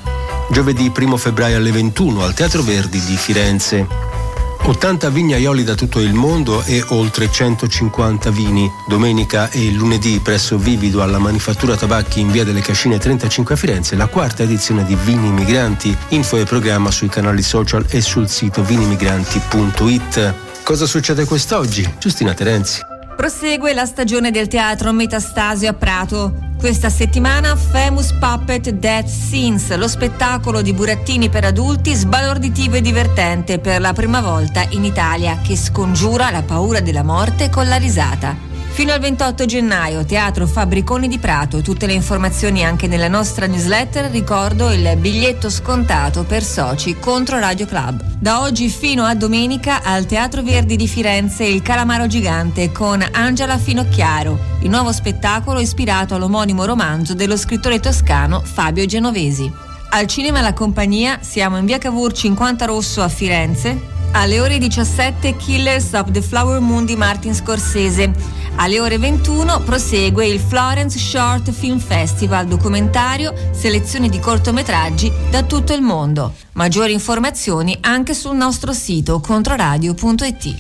[0.51, 4.18] Giovedì 1 febbraio alle 21 al Teatro Verdi di Firenze.
[4.63, 8.71] 80 vignaioli da tutto il mondo e oltre 150 vini.
[8.87, 13.97] Domenica e lunedì presso Vivido alla Manifattura Tabacchi in via delle Cascine 35 a Firenze
[13.97, 15.97] la quarta edizione di Vini Migranti.
[16.09, 20.35] Info e programma sui canali social e sul sito vinimigranti.it.
[20.63, 21.95] Cosa succede quest'oggi?
[21.99, 22.81] Giustina Terenzi.
[23.17, 26.48] Prosegue la stagione del teatro Metastasio a Prato.
[26.59, 33.61] Questa settimana Famous Puppet Death Scenes, lo spettacolo di burattini per adulti sbalorditivo e divertente
[33.61, 38.58] per la prima volta in Italia che scongiura la paura della morte con la risata.
[38.79, 41.63] Fino al 28 gennaio, Teatro Fabbriconi di Prato.
[41.63, 44.09] Tutte le informazioni anche nella nostra newsletter.
[44.09, 48.05] Ricordo il biglietto scontato per soci contro Radio Club.
[48.21, 53.59] Da oggi fino a domenica al Teatro Verdi di Firenze Il Calamaro Gigante con Angela
[53.59, 59.53] Finocchiaro, il nuovo spettacolo ispirato all'omonimo romanzo dello scrittore toscano Fabio Genovesi.
[59.91, 63.98] Al cinema La Compagnia siamo in via Cavour 50 Rosso a Firenze.
[64.13, 68.11] Alle ore 17 Killers of the Flower Moon di Martin Scorsese.
[68.57, 75.73] Alle ore 21 prosegue il Florence Short Film Festival documentario, selezioni di cortometraggi da tutto
[75.75, 76.35] il mondo.
[76.53, 80.57] Maggiori informazioni anche sul nostro sito controradio.it.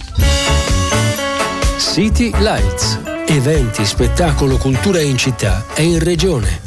[1.79, 3.01] City Lights.
[3.27, 6.61] Eventi, spettacolo, cultura in città e in regione.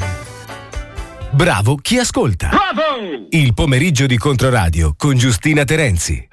[1.30, 2.48] Bravo chi ascolta.
[2.48, 3.26] Bravo!
[3.30, 6.28] Il pomeriggio di Controradio con Giustina Terenzi.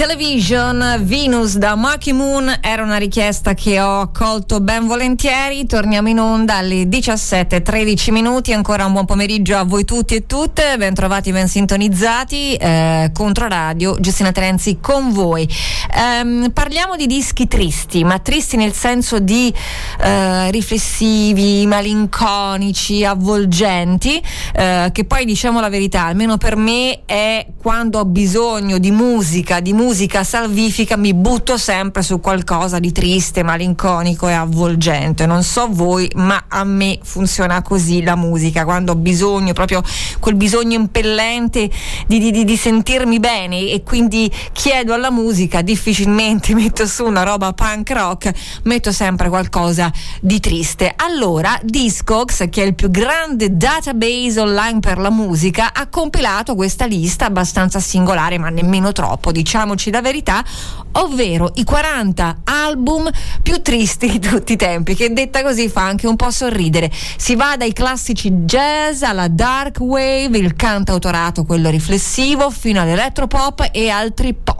[0.00, 5.66] Television Venus da Marky Moon era una richiesta che ho accolto ben volentieri.
[5.66, 8.54] Torniamo in onda alle 17.13 minuti.
[8.54, 10.78] Ancora un buon pomeriggio a voi tutti e tutte.
[10.78, 12.54] Ben trovati, ben sintonizzati.
[12.54, 15.46] Eh, contro radio, Giustina Terenzi con voi.
[15.94, 19.52] Ehm, parliamo di dischi tristi, ma tristi nel senso di
[20.00, 24.22] eh, riflessivi, malinconici, avvolgenti,
[24.54, 29.60] eh, che poi diciamo la verità, almeno per me è quando ho bisogno di musica,
[29.60, 35.26] di musica salvifica, mi butto sempre su qualcosa di triste, malinconico e avvolgente.
[35.26, 39.82] Non so voi, ma a me funziona così la musica, quando ho bisogno, proprio
[40.20, 41.68] quel bisogno impellente
[42.06, 47.24] di, di- di- di sentirmi bene e quindi chiedo alla musica, difficilmente metto su una
[47.24, 48.32] roba punk rock,
[48.64, 50.92] metto sempre qualcosa di triste.
[50.96, 56.86] Allora, Discogs, che è il più grande database online per la musica, ha compilato questa
[56.86, 60.44] lista abbastanza singolare, ma nemmeno troppo, diciamo diciamoci la verità,
[60.92, 63.10] ovvero i 40 album
[63.42, 66.90] più tristi di tutti i tempi, che detta così fa anche un po' sorridere.
[67.16, 73.88] Si va dai classici jazz alla dark wave, il cantautorato, quello riflessivo, fino all'elettropop e
[73.88, 74.58] altri pop.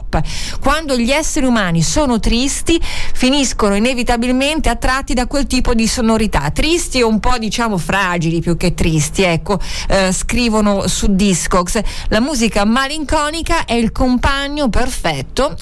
[0.60, 6.98] Quando gli esseri umani sono tristi, finiscono inevitabilmente attratti da quel tipo di sonorità, tristi
[6.98, 11.80] e un po' diciamo fragili più che tristi, ecco, eh, scrivono su Discogs.
[12.08, 15.09] La musica malinconica è il compagno perfetto,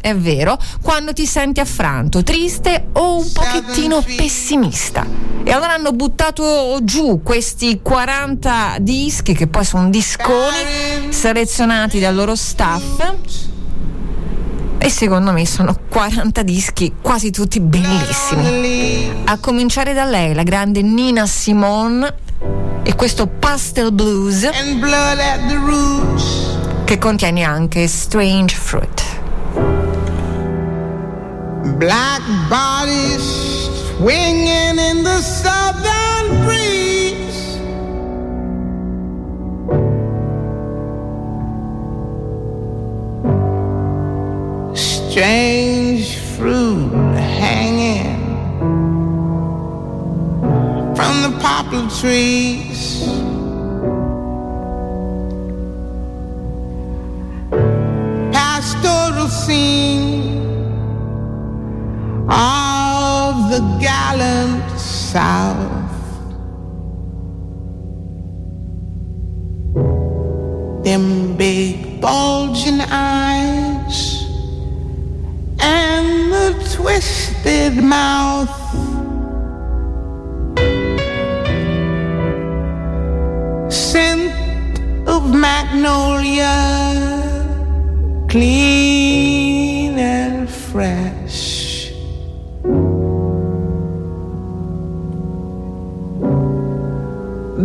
[0.01, 5.07] è vero, quando ti senti affranto, triste o un pochettino pessimista.
[5.45, 12.35] E allora hanno buttato giù questi 40 dischi che poi sono disconi selezionati dal loro
[12.35, 13.15] staff
[14.79, 19.11] e secondo me sono 40 dischi quasi tutti bellissimi.
[19.25, 22.15] A cominciare da lei, la grande Nina Simone
[22.83, 24.49] e questo Pastel Blues
[26.85, 29.08] che contiene anche Strange Fruit.
[31.77, 33.23] Black bodies
[33.97, 37.59] swinging in the southern breeze.
[44.75, 48.19] Strange fruit hanging
[50.97, 53.05] from the poplar trees.
[58.33, 60.38] Pastoral scene
[62.29, 65.67] of the gallant South.
[70.85, 74.25] Them big bulging eyes
[75.61, 78.49] and the twisted mouth.
[83.73, 86.57] Scent of magnolia,
[88.29, 91.18] clean and fresh.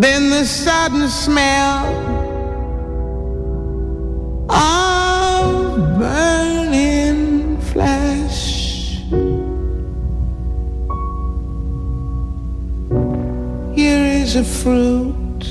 [0.03, 1.85] Then the sudden smell
[4.49, 8.99] of burning flesh.
[13.73, 15.45] Here is a fruit.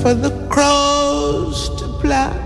[0.00, 2.39] For the crows to pluck.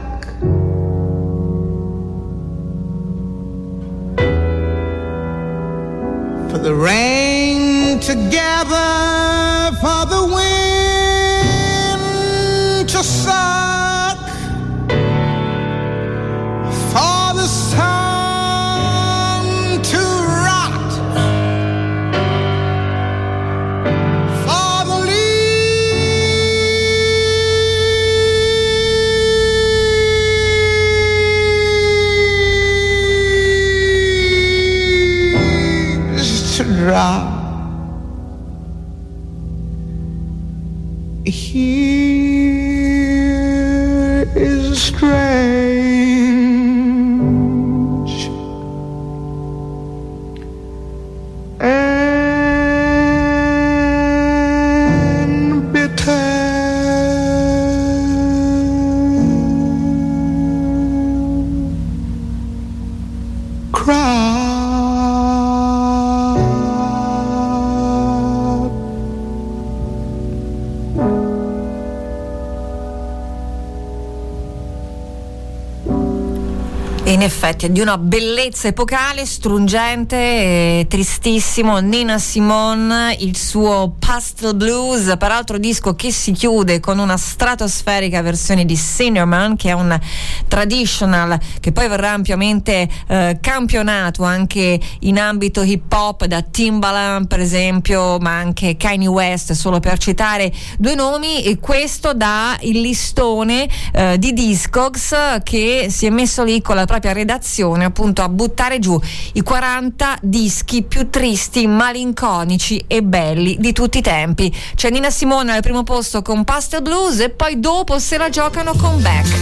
[77.55, 81.79] Effetti è di una bellezza epocale, struggente, e tristissimo.
[81.79, 88.67] Nina Simone, il suo Pastel Blues, peraltro disco che si chiude con una stratosferica versione
[88.67, 89.99] di Cinnamon, che è un
[90.47, 97.41] traditional che poi verrà ampiamente eh, campionato anche in ambito hip hop da Timbaland per
[97.41, 101.43] esempio, ma anche Kanye West, solo per citare due nomi.
[101.43, 106.85] E questo dà il listone eh, di Discogs che si è messo lì con la
[106.85, 109.01] propria redazione appunto a buttare giù
[109.33, 114.55] i 40 dischi più tristi, malinconici e belli di tutti i tempi.
[114.75, 118.75] C'è Nina Simone al primo posto con Pastel Blues e poi dopo se la giocano
[118.75, 119.37] con Beck.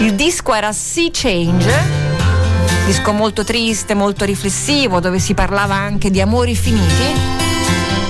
[0.00, 1.70] Il disco era Sea Change,
[2.86, 7.36] disco molto triste, molto riflessivo, dove si parlava anche di amori finiti.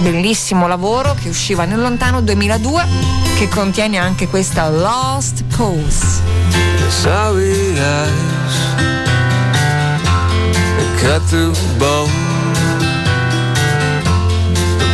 [0.01, 2.87] Bellissimo lavoro che usciva nel lontano 2002,
[3.37, 6.21] che contiene anche questa Lost Cause.
[6.91, 8.49] sorry eyes
[10.99, 12.28] cut through bone that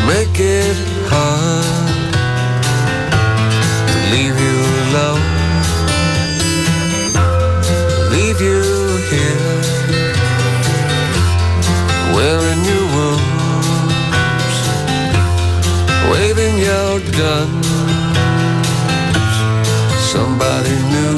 [0.06, 0.76] make it
[1.08, 1.64] hard
[3.88, 5.24] to leave you alone,
[8.12, 8.62] leave you
[9.12, 9.60] here,
[12.14, 14.58] wearing your wounds,
[16.10, 17.68] waving your guns.
[20.12, 21.16] Somebody new,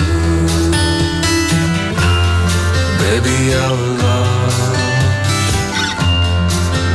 [3.03, 4.61] baby, I'll lost,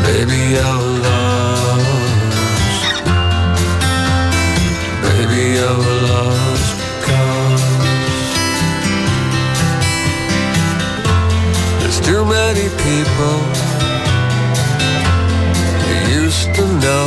[0.06, 1.31] baby, I'll lost.
[5.62, 5.78] You're
[6.10, 7.62] lost because
[11.80, 13.38] there's too many people
[15.88, 17.06] you used to know.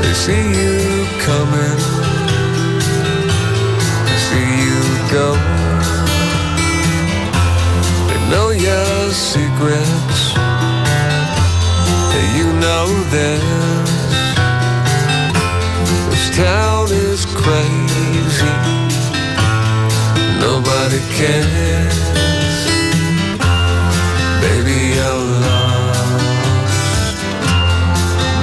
[0.00, 1.78] They see you coming,
[4.06, 4.80] they see you
[5.16, 5.28] go.
[8.08, 10.20] They know your secrets,
[12.38, 13.93] you know theirs.
[16.34, 18.54] Town is crazy,
[20.40, 21.98] nobody cares.
[24.42, 27.18] Baby, you're lost.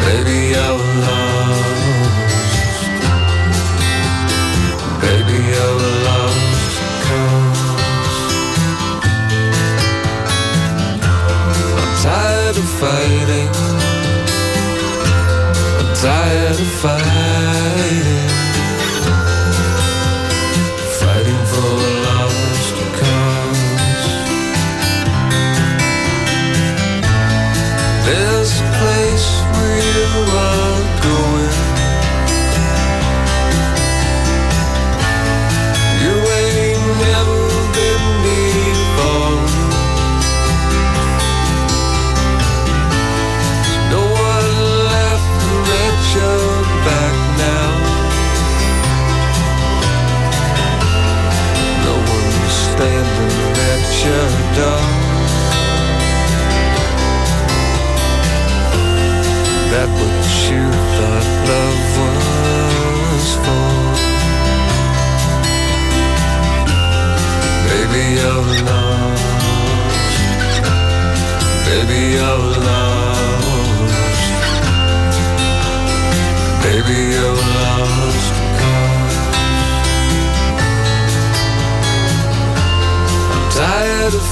[0.06, 1.74] Baby, you're lost.
[5.02, 6.76] Baby, you're lost.
[7.04, 7.60] 'cause
[11.82, 13.52] I'm tired of fighting.
[15.80, 17.11] I'm tired of fighting.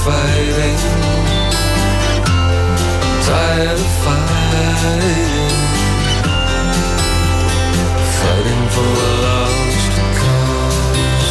[0.04, 0.80] Fighting.
[3.26, 5.54] Tired of fighting.
[8.18, 11.30] Fighting for a lost cause.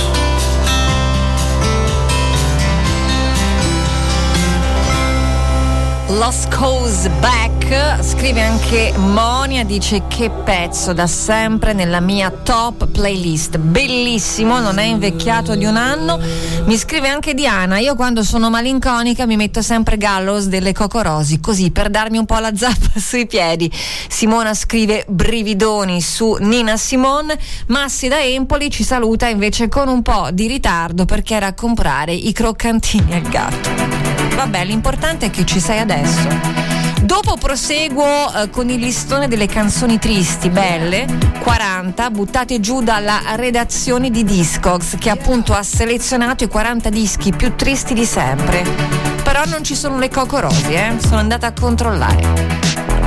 [6.21, 7.48] Lost Cause Back,
[8.01, 14.83] scrive anche Monia, dice che pezzo da sempre nella mia top playlist, bellissimo, non è
[14.83, 16.19] invecchiato di un anno.
[16.65, 21.69] Mi scrive anche Diana, io quando sono malinconica mi metto sempre Gallows delle Cocorosi, così
[21.69, 23.71] per darmi un po' la zappa sui piedi.
[24.07, 27.37] Simona scrive brividoni su Nina Simone,
[27.67, 32.13] Massi da Empoli ci saluta invece con un po' di ritardo perché era a comprare
[32.13, 33.69] i croccantini al gatto.
[34.35, 36.78] Vabbè, l'importante è che ci sei adesso.
[37.09, 41.07] Dopo proseguo eh, con il listone delle canzoni tristi, belle,
[41.41, 47.55] 40, buttate giù dalla redazione di Discogs, che appunto ha selezionato i 40 dischi più
[47.55, 48.63] tristi di sempre.
[49.23, 50.97] Però non ci sono le cocorosi, eh?
[50.99, 52.27] Sono andata a controllare.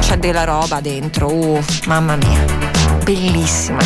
[0.01, 2.45] C'è della roba dentro, uh, mamma mia,
[3.05, 3.79] bellissima.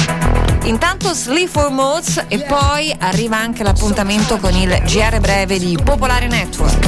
[0.62, 6.26] Intanto Sleep for Modes e poi arriva anche l'appuntamento con il GR breve di Popolare
[6.26, 6.86] Network.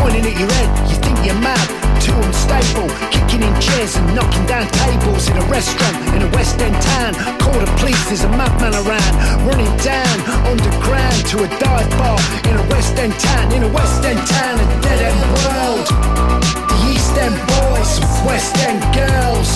[2.08, 6.60] Too unstable, kicking in chairs and knocking down tables in a restaurant in a West
[6.60, 7.12] End town.
[7.38, 9.12] Call the police, there's a madman around,
[9.44, 10.14] running down
[10.48, 12.18] underground to a dive bar
[12.48, 15.86] in a West End town, in a West End town, a dead end world.
[16.72, 17.92] The East End boys,
[18.24, 19.50] West End girls.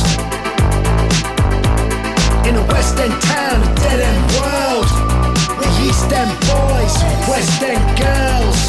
[2.49, 4.89] In a West End town, a dead end world.
[5.63, 6.95] The East End boys,
[7.33, 8.61] West End girls.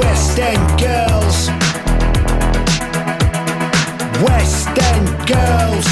[0.00, 1.59] West End girls.
[4.22, 5.86] West End girls.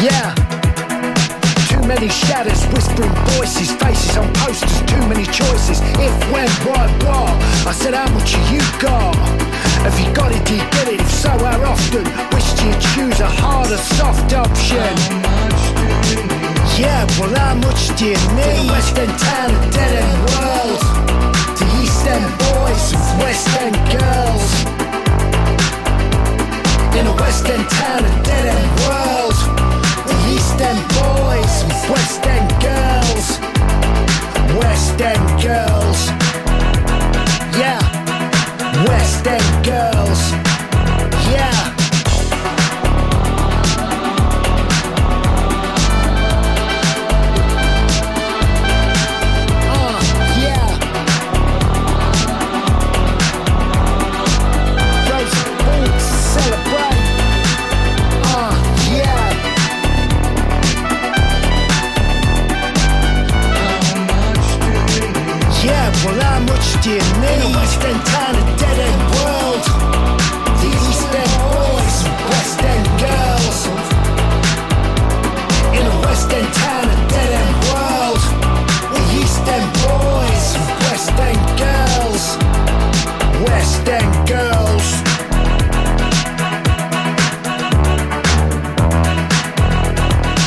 [0.00, 0.32] Yeah.
[1.68, 5.80] Too many shadows, whispering voices, faces on posters, too many choices.
[6.00, 7.32] If, when, why, what?
[7.66, 9.14] I said, how much you got?
[9.84, 11.00] Have you got it, do you get it?
[11.00, 12.04] If so, how often?
[12.32, 14.94] Wish you choose a harder, soft option.
[16.80, 18.70] Yeah, well, how much do you need?
[18.70, 20.80] West End town, dead end world.
[21.58, 24.61] The East End boys, West End girls.
[27.02, 29.34] In a West End town, a dead end world.
[30.06, 31.54] The East End boys,
[31.90, 33.40] West End girls.
[34.56, 36.06] West End girls.
[37.58, 37.80] Yeah.
[38.86, 39.91] West End girls.
[67.54, 69.64] West End town, a dead end world.
[70.60, 71.96] The East End boys,
[72.30, 73.58] West End girls.
[75.76, 78.22] In a West End town, a dead end world.
[79.20, 80.46] East End boys,
[80.86, 82.24] West End girls.
[83.46, 84.86] West End girls.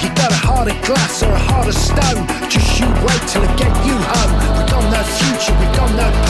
[0.02, 2.26] You got a heart of glass or a heart of stone.
[2.50, 4.34] Just you wait till I get you home.
[4.58, 6.25] We got no future, we got no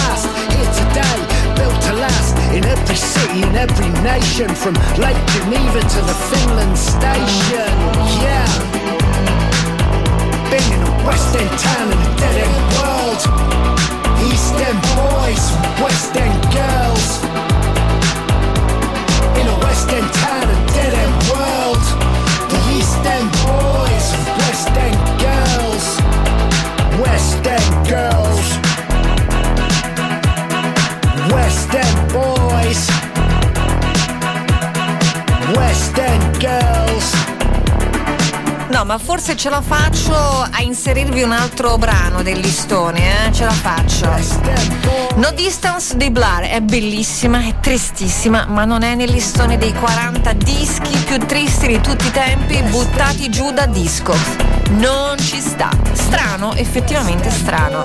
[3.15, 4.49] city, in every nation.
[4.63, 7.73] From Lake Geneva to the Finland station.
[8.23, 8.47] Yeah.
[10.51, 13.21] Been in a West End town in a dead end world.
[14.29, 15.43] East End boys,
[15.83, 17.07] West End girls.
[19.39, 21.83] In a West End town, a dead end world.
[22.51, 24.07] The East End boys,
[24.41, 25.85] West End girls.
[27.03, 28.45] West End girls.
[31.33, 31.85] West End
[38.69, 43.31] No, ma forse ce la faccio a inserirvi un altro brano del listone, eh?
[43.31, 44.09] Ce la faccio.
[45.15, 50.34] No Distance dei Blur è bellissima, è tristissima, ma non è nel listone dei 40
[50.34, 54.44] dischi più tristi di tutti i tempi buttati giù da disco.
[54.71, 55.69] Non ci sta.
[55.93, 57.81] Strano, effettivamente strano.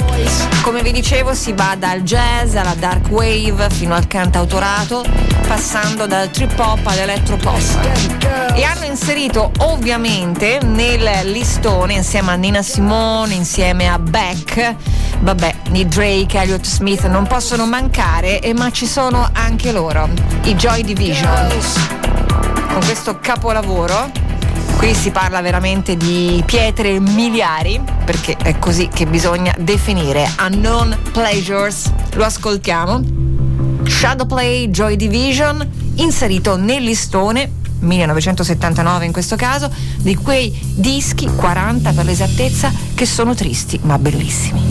[0.62, 5.04] Come vi dicevo, si va dal jazz alla dark wave fino al cantautorato,
[5.46, 8.54] passando dal trip hop all'elettropop.
[8.54, 14.74] E hanno inserito ovviamente nel listone, insieme a Nina Simone, insieme a Beck,
[15.20, 20.08] vabbè, di Drake, Elliott Smith non possono mancare, ma ci sono anche loro,
[20.42, 21.48] i Joy Division.
[22.72, 24.28] Con questo capolavoro
[24.80, 31.92] Qui si parla veramente di pietre miliari, perché è così che bisogna definire Unknown Pleasures.
[32.14, 33.02] Lo ascoltiamo.
[33.84, 42.06] Shadowplay Joy Division, inserito nel listone 1979 in questo caso, di quei dischi 40 per
[42.06, 44.69] l'esattezza che sono tristi ma bellissimi.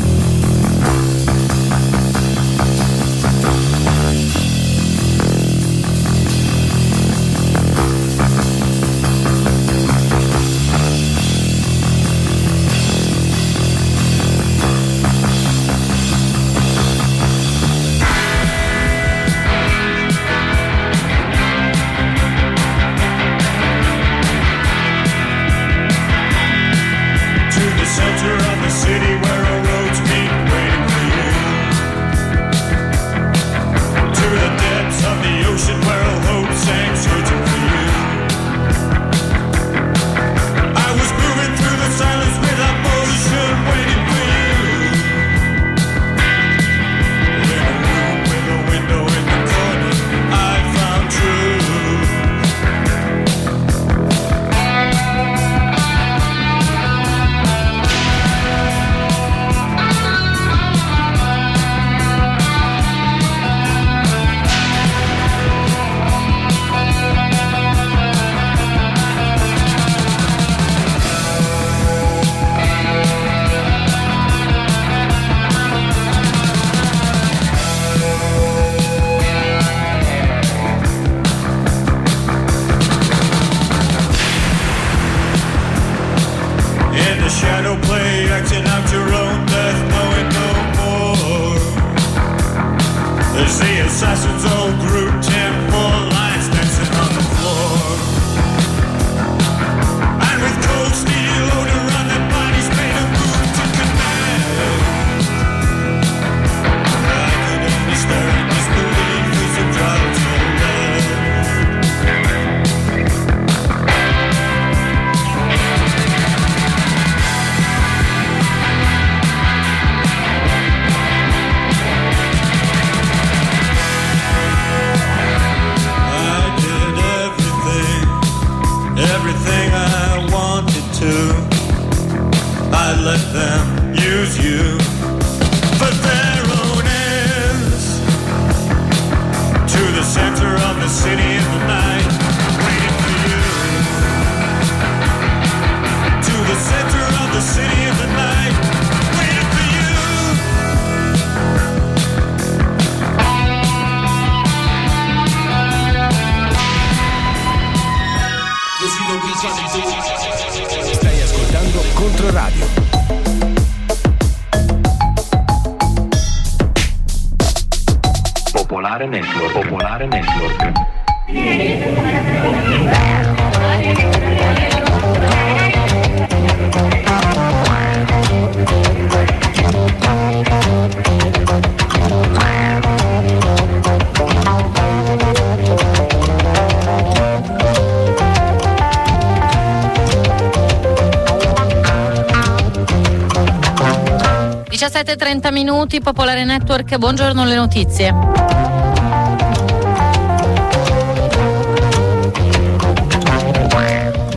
[195.90, 198.14] 17.30 minuti, Popolare Network, buongiorno le notizie.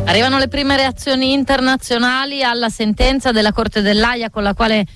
[0.07, 4.87] Arrivano le prime reazioni internazionali alla sentenza della Corte dell'AIA con la quale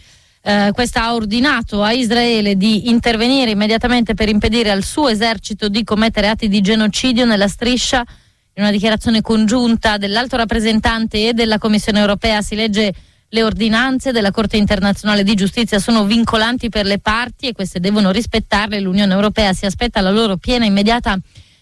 [0.43, 5.85] eh, questa ha ordinato a Israele di intervenire immediatamente per impedire al suo esercito di
[5.85, 7.99] commettere atti di genocidio nella striscia.
[7.99, 12.95] In una dichiarazione congiunta dell'alto rappresentante e della Commissione europea si legge
[13.37, 18.11] le ordinanze della Corte internazionale di giustizia sono vincolanti per le parti e queste devono
[18.11, 18.81] rispettarle.
[18.81, 21.19] L'Unione europea si aspetta la loro piena, immediata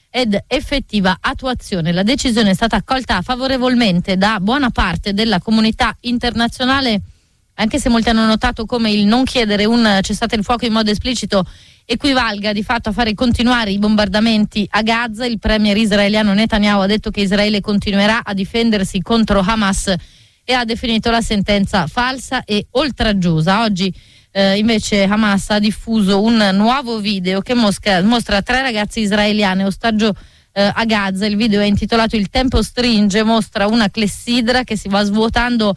[0.08, 1.90] ed effettiva attuazione.
[1.90, 7.00] La decisione è stata accolta favorevolmente da buona parte della comunità internazionale,
[7.54, 10.92] anche se molti hanno notato come il non chiedere un cessate il fuoco in modo
[10.92, 11.44] esplicito
[11.84, 15.26] equivalga di fatto a fare continuare i bombardamenti a Gaza.
[15.26, 19.92] Il premier israeliano Netanyahu ha detto che Israele continuerà a difendersi contro Hamas
[20.44, 23.62] e ha definito la sentenza falsa e oltraggiosa.
[23.62, 23.92] Oggi
[24.30, 30.14] eh, invece Hamas ha diffuso un nuovo video che mostra, mostra tre ragazze israeliane ostaggio
[30.52, 31.26] eh, a Gaza.
[31.26, 35.74] Il video è intitolato Il tempo stringe, mostra una clessidra che si va svuotando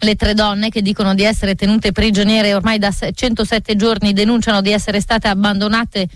[0.00, 4.70] le tre donne che dicono di essere tenute prigioniere ormai da 107 giorni denunciano di
[4.70, 6.08] essere state abbandonate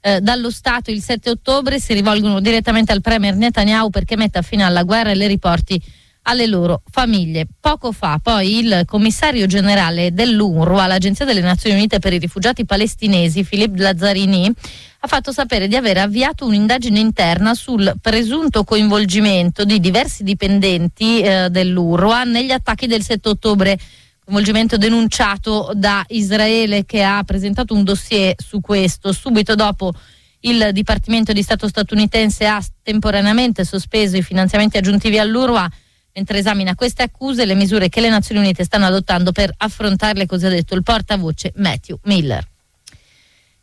[0.00, 4.64] eh, dallo Stato il 7 ottobre, si rivolgono direttamente al Premier Netanyahu perché metta fine
[4.64, 5.80] alla guerra e le riporti
[6.30, 7.46] alle loro famiglie.
[7.58, 13.44] Poco fa poi il commissario generale dell'UNRWA, l'Agenzia delle Nazioni Unite per i rifugiati palestinesi,
[13.44, 14.50] Philippe Lazzarini,
[15.02, 21.48] ha fatto sapere di aver avviato un'indagine interna sul presunto coinvolgimento di diversi dipendenti eh,
[21.50, 23.78] dell'UNRWA negli attacchi del 7 ottobre.
[24.24, 29.12] Coinvolgimento denunciato da Israele che ha presentato un dossier su questo.
[29.12, 29.92] Subito dopo
[30.40, 35.68] il Dipartimento di Stato statunitense ha temporaneamente sospeso i finanziamenti aggiuntivi all'URWA
[36.14, 40.26] mentre esamina queste accuse e le misure che le Nazioni Unite stanno adottando per affrontarle,
[40.26, 42.46] così ha detto il portavoce Matthew Miller.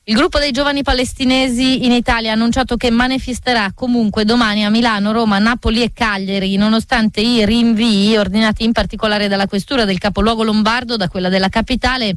[0.10, 5.12] Il gruppo dei giovani palestinesi in Italia ha annunciato che manifesterà comunque domani a Milano,
[5.12, 10.96] Roma, Napoli e Cagliari, nonostante i rinvii ordinati in particolare dalla questura del capoluogo lombardo,
[10.96, 12.16] da quella della capitale.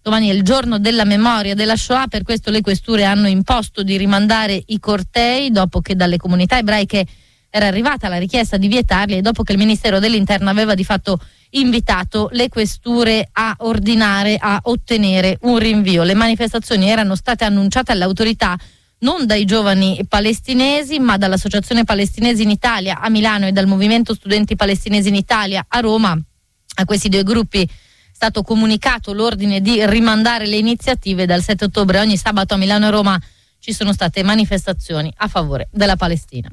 [0.00, 3.96] Domani è il giorno della memoria della Shoah, per questo le questure hanno imposto di
[3.96, 7.04] rimandare i cortei dopo che dalle comunità ebraiche
[7.54, 11.20] era arrivata la richiesta di vietarli e dopo che il Ministero dell'Interno aveva di fatto
[11.50, 16.02] invitato le questure a ordinare, a ottenere un rinvio.
[16.02, 18.56] Le manifestazioni erano state annunciate alle autorità
[19.00, 24.56] non dai giovani palestinesi, ma dall'Associazione Palestinesi in Italia a Milano e dal Movimento Studenti
[24.56, 26.18] Palestinesi in Italia a Roma.
[26.76, 27.68] A questi due gruppi è
[28.14, 32.00] stato comunicato l'ordine di rimandare le iniziative dal 7 ottobre.
[32.00, 33.20] Ogni sabato a Milano e Roma
[33.58, 36.50] ci sono state manifestazioni a favore della Palestina.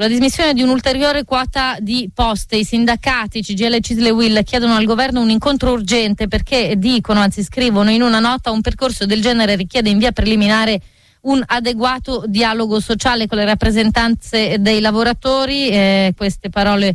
[0.00, 4.86] La dismissione di un'ulteriore quota di poste, i sindacati CGL e Cisle Will chiedono al
[4.86, 9.56] governo un incontro urgente perché dicono, anzi scrivono in una nota, un percorso del genere
[9.56, 10.80] richiede in via preliminare
[11.24, 15.68] un adeguato dialogo sociale con le rappresentanze dei lavoratori.
[15.68, 16.94] Eh, queste parole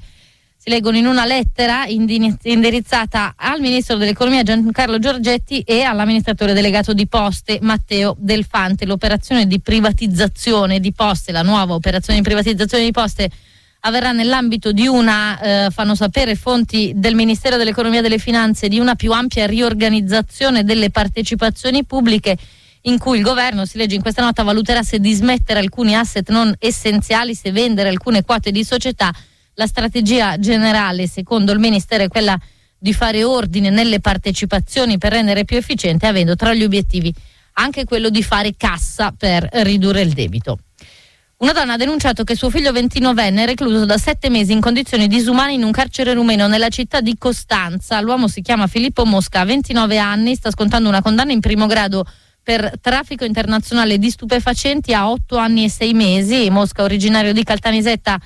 [0.65, 7.05] si leggono in una lettera indirizzata al Ministro dell'Economia Giancarlo Giorgetti e all'amministratore delegato di
[7.05, 8.87] Poste Matteo Delfante.
[8.87, 13.29] L'operazione di privatizzazione di Poste, la nuova operazione di privatizzazione di Poste
[13.81, 18.79] avverrà nell'ambito di una, eh, fanno sapere fonti del Ministero dell'Economia e delle Finanze, di
[18.79, 22.35] una più ampia riorganizzazione delle partecipazioni pubbliche
[22.81, 26.51] in cui il governo, si legge in questa nota, valuterà se dismettere alcuni asset non
[26.57, 29.13] essenziali, se vendere alcune quote di società
[29.55, 32.39] la strategia generale, secondo il Ministero, è quella
[32.77, 37.13] di fare ordine nelle partecipazioni per rendere più efficiente, avendo tra gli obiettivi
[37.53, 40.59] anche quello di fare cassa per ridurre il debito.
[41.37, 45.07] Una donna ha denunciato che suo figlio 29enne è recluso da sette mesi in condizioni
[45.07, 47.99] disumane in un carcere rumeno nella città di Costanza.
[47.99, 52.05] L'uomo si chiama Filippo Mosca, ha 29 anni, sta scontando una condanna in primo grado
[52.41, 56.49] per traffico internazionale di stupefacenti a 8 anni e 6 mesi.
[56.49, 58.17] Mosca, originario di Caltanissetta,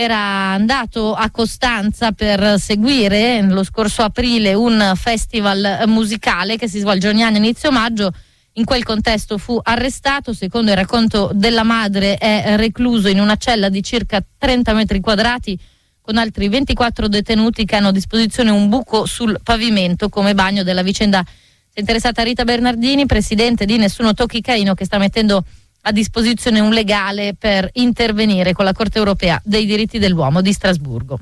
[0.00, 7.08] era andato a Costanza per seguire lo scorso aprile un festival musicale che si svolge
[7.08, 8.12] ogni anno inizio maggio.
[8.52, 13.68] In quel contesto fu arrestato, secondo il racconto della madre è recluso in una cella
[13.70, 15.58] di circa 30 metri quadrati
[16.00, 20.82] con altri 24 detenuti che hanno a disposizione un buco sul pavimento come bagno della
[20.82, 25.44] vicenda si È interessata Rita Bernardini, presidente di Nessuno Tocchi Caino, che sta mettendo
[25.82, 31.18] a disposizione un legale per intervenire con la Corte europea dei diritti dell'uomo di Strasburgo.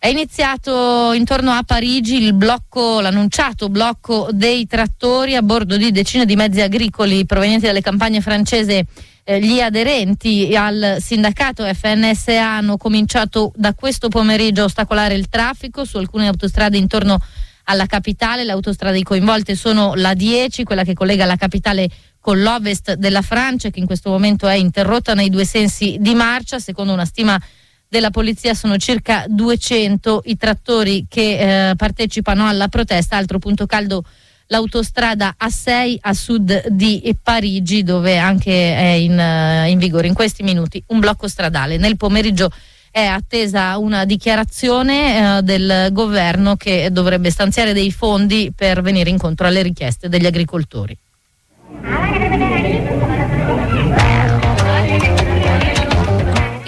[0.00, 6.24] È iniziato intorno a Parigi il blocco, l'annunciato blocco dei trattori a bordo di decine
[6.24, 8.86] di mezzi agricoli provenienti dalle campagne francese.
[9.24, 15.84] Eh, gli aderenti al sindacato FNSA hanno cominciato da questo pomeriggio a ostacolare il traffico
[15.84, 17.18] su alcune autostrade intorno
[17.64, 18.44] alla capitale.
[18.44, 21.90] Le autostrade coinvolte sono la 10, quella che collega la capitale
[22.20, 26.58] con l'ovest della Francia, che in questo momento è interrotta nei due sensi di marcia,
[26.58, 27.40] secondo una stima
[27.88, 33.16] della polizia sono circa 200 i trattori che eh, partecipano alla protesta.
[33.16, 34.04] Altro punto caldo
[34.48, 40.42] l'autostrada A6 a sud di Parigi dove anche è in, eh, in vigore in questi
[40.42, 41.76] minuti un blocco stradale.
[41.76, 42.50] Nel pomeriggio
[42.90, 49.46] è attesa una dichiarazione eh, del governo che dovrebbe stanziare dei fondi per venire incontro
[49.46, 50.96] alle richieste degli agricoltori.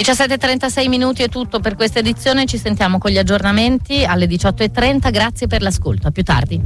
[0.01, 5.47] 17.36 minuti è tutto per questa edizione, ci sentiamo con gli aggiornamenti alle 18.30, grazie
[5.47, 6.59] per l'ascolto, a più tardi.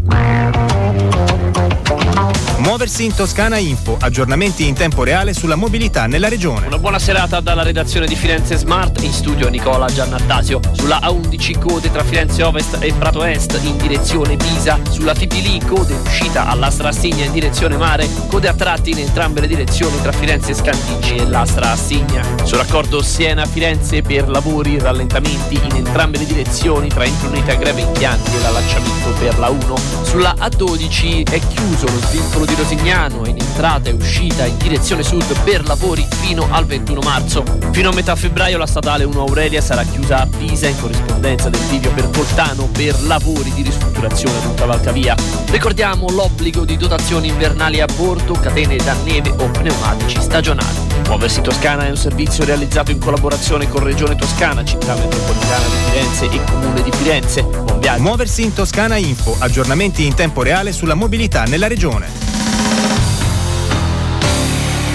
[2.65, 6.67] Muoversi in Toscana Info, aggiornamenti in tempo reale sulla mobilità nella regione.
[6.67, 10.61] Una buona serata dalla redazione di Firenze Smart, in studio Nicola Giannattasio.
[10.73, 15.93] Sulla A11 code tra Firenze Ovest e Prato Est in direzione Pisa, sulla Fipili code
[15.93, 20.55] uscita all'Astra Assigna in direzione mare, code a tratti in entrambe le direzioni tra Firenze
[20.55, 22.27] Scandicci e l'Astra Assigna.
[22.45, 28.41] Sul raccordo Siena-Firenze per lavori rallentamenti in entrambe le direzioni tra Imprunita Greve Impianti e
[28.41, 29.77] l'allacciamento per la 1.
[30.03, 35.03] Sulla A12 è chiuso lo svincolo di Rosignano e in entrata e uscita in direzione
[35.03, 37.45] sud per lavori fino al 21 marzo.
[37.73, 41.61] Fino a metà febbraio la statale 1 Aurelia sarà chiusa a Pisa in corrispondenza del
[41.69, 45.15] bivio per Coltano per lavori di ristrutturazione sul cavalcavia.
[45.47, 50.79] Ricordiamo l'obbligo di dotazioni invernali a bordo, catene da neve o pneumatici stagionali.
[51.07, 56.25] Muoversi Toscana è un servizio realizzato in collaborazione con Regione Toscana, Città Metropolitana di Firenze
[56.31, 57.74] e Comune di Firenze.
[57.85, 58.03] Viaggio.
[58.03, 62.09] Muoversi in Toscana Info, aggiornamenti in tempo reale sulla mobilità nella regione.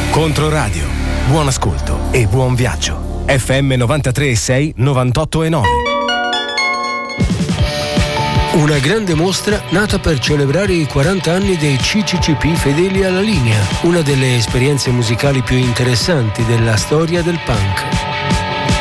[0.10, 0.88] Controradio.
[1.28, 3.26] Buon ascolto e buon viaggio.
[3.28, 5.62] FM 93.6 98.9.
[8.54, 14.02] Una grande mostra nata per celebrare i 40 anni dei CCCP fedeli alla linea, una
[14.02, 18.09] delle esperienze musicali più interessanti della storia del punk.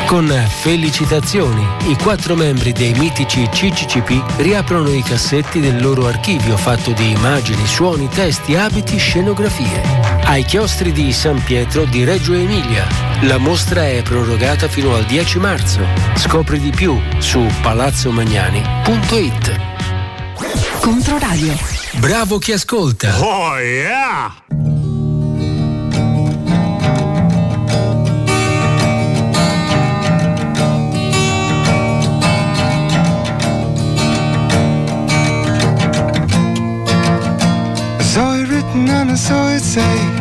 [0.09, 6.93] Con felicitazioni, i quattro membri dei mitici CCCP riaprono i cassetti del loro archivio fatto
[6.93, 9.83] di immagini, suoni, testi, abiti, scenografie.
[10.23, 12.87] Ai chiostri di San Pietro di Reggio Emilia.
[13.21, 15.85] La mostra è prorogata fino al 10 marzo.
[16.15, 19.59] Scopri di più su palazzomagnani.it.
[20.79, 21.53] Controradio.
[21.99, 23.15] Bravo chi ascolta.
[23.19, 24.78] Oh yeah!
[39.09, 40.18] Written and I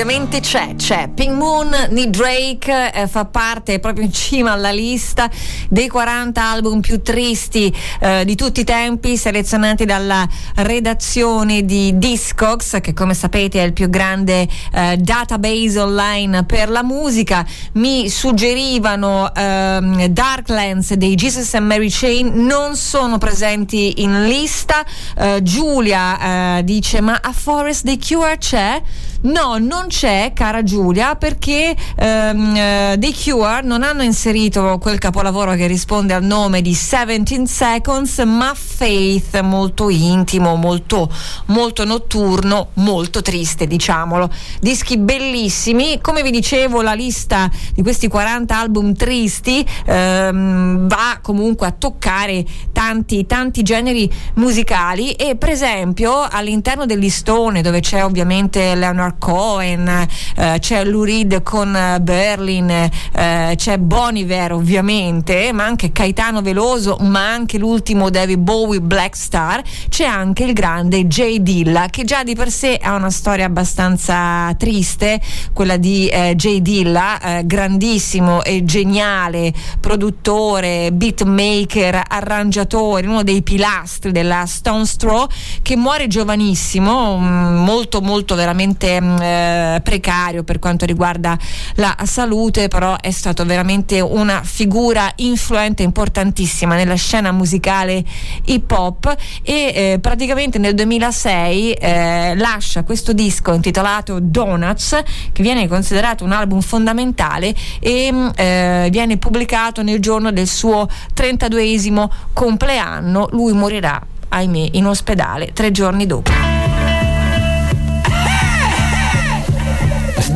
[0.00, 1.08] Ovviamente c'è, c'è.
[1.12, 5.28] Pink Moon di Drake eh, fa parte proprio in cima alla lista
[5.68, 12.78] dei 40 album più tristi eh, di tutti i tempi, selezionati dalla redazione di Discogs,
[12.80, 17.44] che come sapete è il più grande eh, database online per la musica.
[17.72, 24.84] Mi suggerivano ehm, Darklands dei Jesus and Mary Chain, non sono presenti in lista.
[25.16, 28.80] Eh, Giulia eh, dice: Ma a Forest The Cure c'è?
[29.20, 35.54] No, non c'è, cara Giulia, perché ehm, eh, The Cure non hanno inserito quel capolavoro
[35.54, 41.10] che risponde al nome di 17 Seconds, ma Faith, molto intimo, molto,
[41.46, 44.30] molto notturno, molto triste, diciamolo.
[44.60, 45.98] Dischi bellissimi.
[46.00, 52.44] Come vi dicevo, la lista di questi 40 album tristi ehm, va comunque a toccare
[52.72, 59.88] tanti, tanti generi musicali e per esempio all'interno del listone dove c'è ovviamente Leonard Cohen,
[59.88, 66.96] eh, c'è Lou Reed con eh, Berlin, eh, c'è Boniver ovviamente, ma anche Caetano Veloso,
[67.00, 72.22] ma anche l'ultimo David Bowie Black Star, c'è anche il grande Jay Dilla che già
[72.22, 75.20] di per sé ha una storia abbastanza triste,
[75.52, 84.12] quella di eh, Jay Dilla, eh, grandissimo e geniale produttore, beatmaker, arrangiatore, uno dei pilastri
[84.12, 85.26] della Stone Straw
[85.62, 91.38] che muore giovanissimo, mm, molto molto veramente eh, precario per quanto riguarda
[91.74, 98.04] la salute, però è stato veramente una figura influente importantissima nella scena musicale
[98.44, 105.02] hip hop e eh, praticamente nel 2006 eh, lascia questo disco intitolato Donuts
[105.32, 110.88] che viene considerato un album fondamentale e mm, eh, viene pubblicato nel giorno del suo
[111.14, 113.28] 32esimo compleanno.
[113.32, 116.97] Lui morirà, ahimè, in ospedale tre giorni dopo.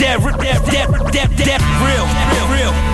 [0.02, 2.91] That, that, that, that, that real, real, real.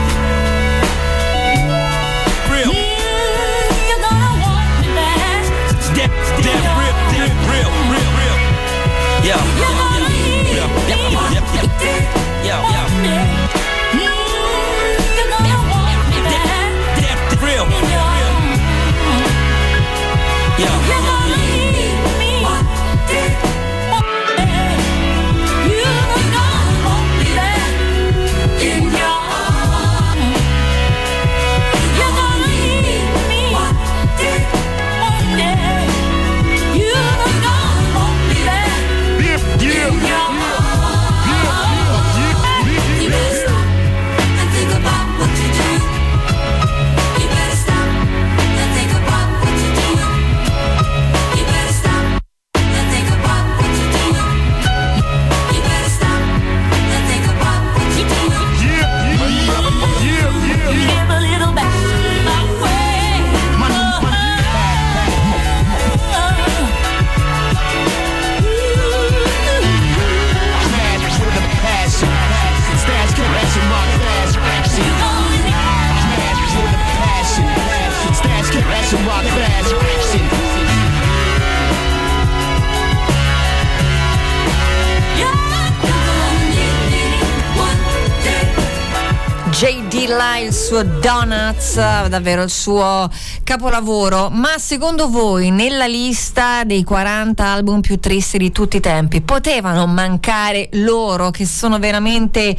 [89.88, 91.76] Dilla, il suo Donuts,
[92.08, 93.10] davvero il suo
[93.42, 94.28] capolavoro.
[94.28, 99.86] Ma secondo voi, nella lista dei 40 album più tristi di tutti i tempi, potevano
[99.86, 102.54] mancare loro che sono veramente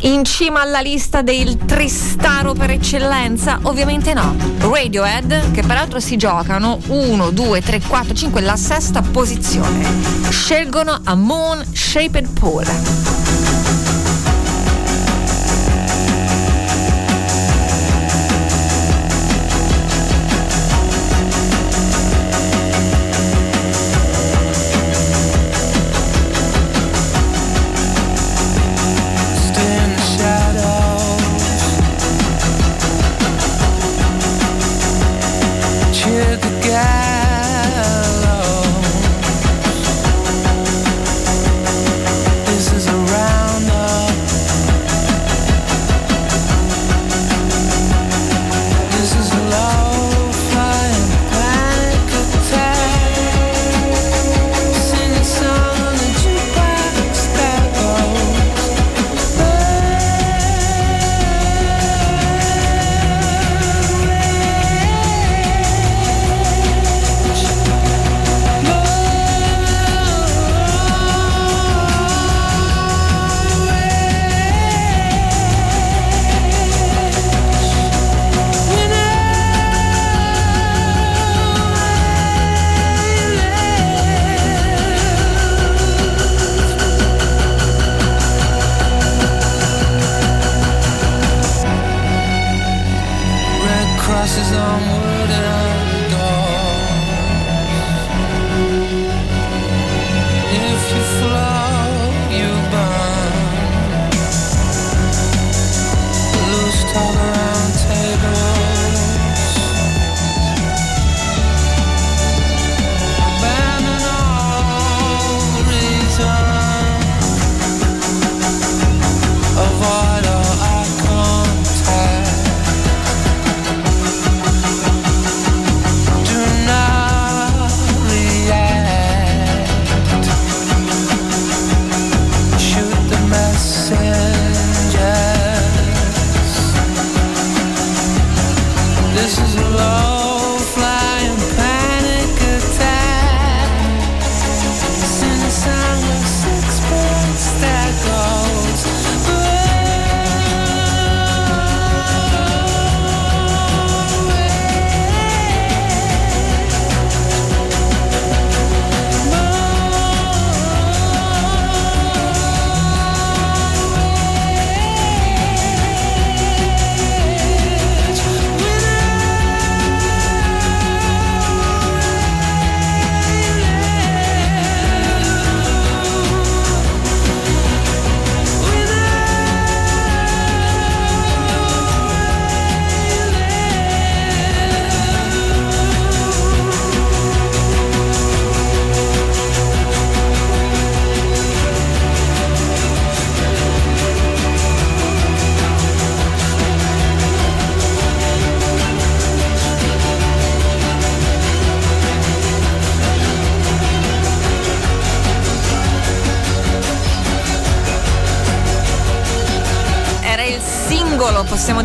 [0.00, 3.60] in cima alla lista del tristaro per eccellenza?
[3.62, 4.36] Ovviamente no.
[4.58, 9.88] Radiohead, che peraltro si giocano 1, 2, 3, 4, 5, la sesta posizione.
[10.28, 13.31] Scelgono a Moon Shaped Pool.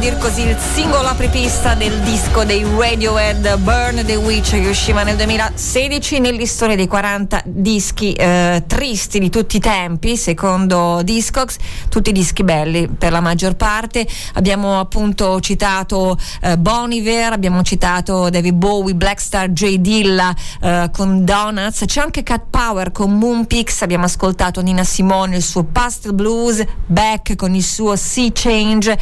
[0.09, 5.17] Dire così, il singolo apripista del disco dei Radiohead Burn the Witch che usciva nel
[5.17, 11.57] 2016 nell'istoria dei 40 dischi eh, tristi di tutti i tempi, secondo Discogs,
[11.89, 14.07] tutti dischi belli per la maggior parte.
[14.35, 19.75] Abbiamo appunto citato eh, Bon Iver, abbiamo citato David Bowie, Blackstar, J.
[19.75, 25.43] Dilla eh, con Donuts, c'è anche Cat Power con Moonpix, abbiamo ascoltato Nina Simone, il
[25.43, 28.97] suo Pastel Blues, Beck con il suo Sea Change,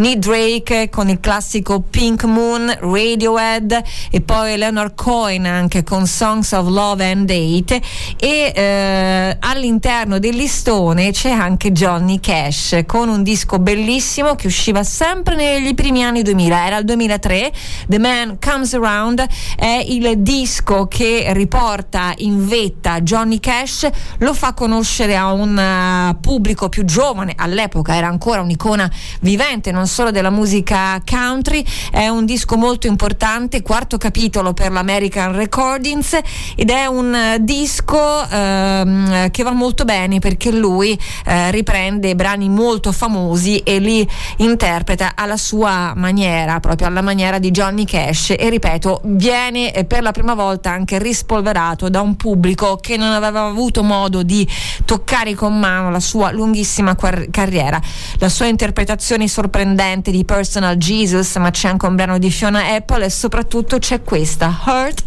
[0.00, 6.52] Nick Drake con il classico Pink Moon, Radiohead e poi Leonard Cohen anche con Songs
[6.52, 7.82] of Love and Hate.
[8.16, 14.84] E eh, all'interno del listone c'è anche Johnny Cash con un disco bellissimo che usciva
[14.84, 17.52] sempre negli primi anni 2000, era il 2003,
[17.86, 19.26] The Man Comes Around.
[19.54, 23.86] È il disco che riporta in vetta Johnny Cash,
[24.20, 28.90] lo fa conoscere a un eh, pubblico più giovane, all'epoca era ancora un'icona
[29.20, 35.34] vivente non solo della musica country, è un disco molto importante, quarto capitolo per l'American
[35.34, 36.16] Recordings
[36.54, 42.48] ed è un eh, disco ehm, che va molto bene perché lui eh, riprende brani
[42.48, 48.48] molto famosi e li interpreta alla sua maniera, proprio alla maniera di Johnny Cash e
[48.48, 53.44] ripeto, viene eh, per la prima volta anche rispolverato da un pubblico che non aveva
[53.46, 54.46] avuto modo di
[54.84, 57.80] toccare con mano la sua lunghissima quar- carriera.
[58.18, 63.04] La sua interpretazione sorprendente di Personal Jesus, ma c'è anche un brano di Fiona Apple
[63.04, 65.04] e soprattutto c'è questa, Hurt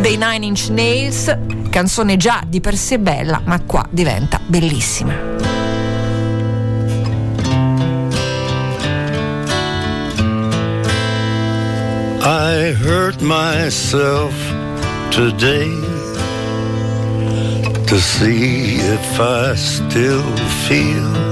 [0.00, 1.36] dei Nine Inch Nails,
[1.70, 5.12] canzone già di per sé bella, ma qua diventa bellissima.
[12.24, 14.32] I hurt myself
[15.10, 15.70] today
[17.86, 20.22] to see if I still
[20.66, 21.31] feel.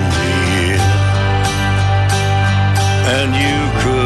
[3.13, 4.00] And you could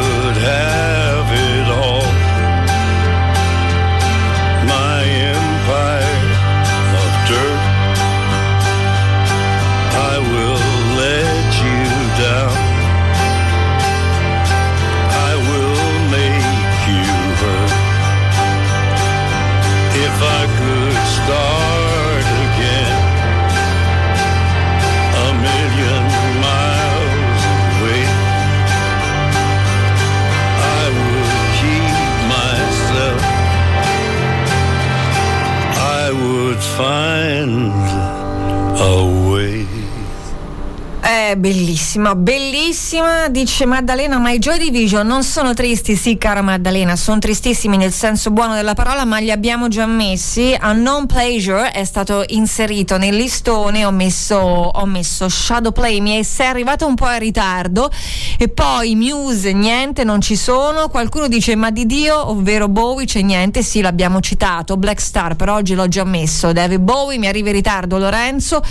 [41.96, 47.18] bellissima, bellissima, dice Maddalena, ma i Joy Division non sono tristi, sì cara Maddalena, sono
[47.18, 50.54] tristissimi nel senso buono della parola, ma li abbiamo già messi.
[50.58, 56.20] A non pleasure è stato inserito nel listone, ho messo, ho messo Shadow Play, mi
[56.20, 57.90] è, arrivato un po' in ritardo
[58.38, 60.88] e poi Muse, niente, non ci sono.
[60.88, 65.48] Qualcuno dice ma di Dio, ovvero Bowie, c'è niente, sì l'abbiamo citato, Black Star, per
[65.48, 66.52] oggi l'ho già messo.
[66.52, 68.62] David Bowie, mi arriva in ritardo Lorenzo,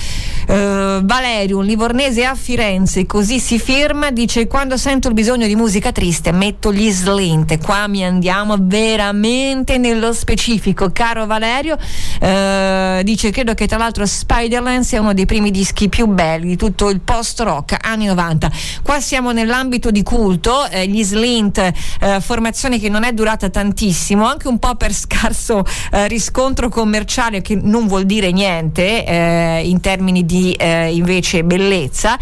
[0.47, 5.56] eh, Valerio, un livornese a Firenze, così si firma, dice quando sento il bisogno di
[5.56, 11.78] musica triste metto gli slint, qua mi andiamo veramente nello specifico, caro Valerio,
[12.20, 16.56] eh, dice credo che tra l'altro Spiderland sia uno dei primi dischi più belli di
[16.58, 18.52] tutto il post rock anni 90,
[18.84, 24.26] qua siamo nell'ambito di culto, eh, gli slint, eh, formazione che non è durata tantissimo,
[24.28, 25.64] anche un po' per scarso
[25.94, 32.20] eh, riscontro commerciale che non vuol dire niente eh, in termini di eh, invece bellezza,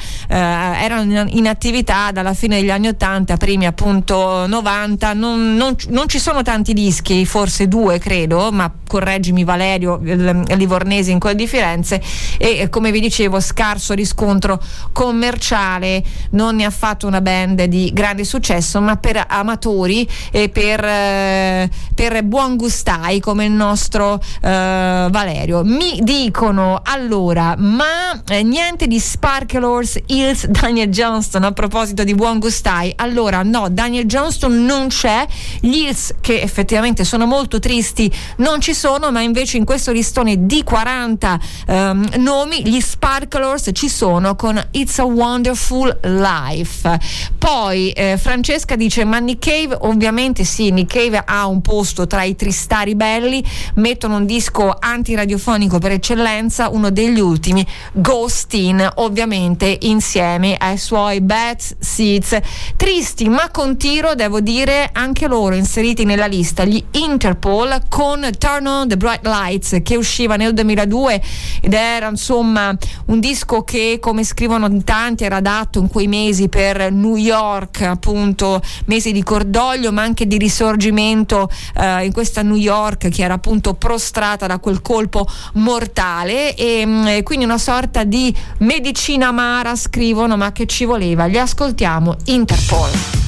[0.84, 6.20] erano in, attività dalla fine degli anni 80, primi appunto 90, non, non- non ci
[6.20, 12.02] sono tanti dischi, forse due credo, ma correggimi Valerio, Livornese in quel di Firenze
[12.38, 14.62] e eh, come vi dicevo scarso riscontro
[14.92, 20.84] commerciale, non ne ha fatto una band di grande successo, ma per amatori e per,
[20.84, 25.64] eh, per buon gustai come il nostro eh, Valerio.
[25.64, 32.40] Mi dicono allora, ma eh, niente di Sparklers Hills Daniel Johnston a proposito di buon
[32.40, 32.92] gustai.
[32.96, 35.24] Allora, no, Daniel Johnston non c'è,
[35.60, 40.48] gli Hills che effettivamente sono molto tristi non ci sono, ma invece in questo listone
[40.48, 47.00] di 40 ehm, nomi gli Sparklers ci sono con It's a Wonderful Life.
[47.38, 52.24] Poi eh, Francesca dice ma Nick Cave ovviamente sì, Nick Cave ha un posto tra
[52.24, 53.44] i tristari belli,
[53.76, 61.22] mettono un disco antiradiofonico per eccellenza, uno degli ultimi, Ghost In, ovviamente insieme ai suoi
[61.22, 62.38] Bad Seeds.
[62.78, 68.66] Tristi ma con tiro, devo dire, anche loro inseriti nella lista, gli Interpol con Turn
[68.66, 71.22] On The Bright Lights che usciva nel 2002
[71.62, 72.76] ed era insomma
[73.06, 78.62] un disco che come scrivono tanti era adatto in quei mesi per New York appunto
[78.86, 83.74] mesi di cordoglio ma anche di risorgimento eh, in questa New York che era appunto
[83.74, 90.38] prostrata da quel colpo mortale e, mm, e quindi una sorta di medicina amara scrivono
[90.44, 91.26] ma che ci voleva.
[91.26, 93.23] Li ascoltiamo Interpol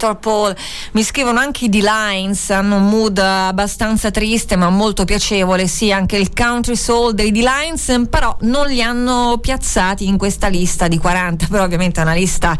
[0.00, 0.56] Interpol
[0.92, 6.16] mi scrivono anche i D-Lines, hanno un mood abbastanza triste ma molto piacevole, sì anche
[6.16, 11.48] il country soul dei D-Lines, però non li hanno piazzati in questa lista di 40,
[11.50, 12.56] però ovviamente è una lista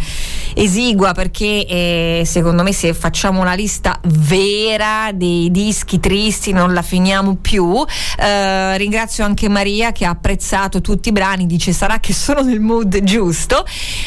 [0.55, 6.83] esigua perché eh, secondo me se facciamo una lista vera dei dischi tristi non la
[6.83, 7.85] finiamo più.
[8.19, 12.61] Eh, ringrazio anche Maria che ha apprezzato tutti i brani, dice sarà che sono nel
[12.61, 13.65] mood giusto.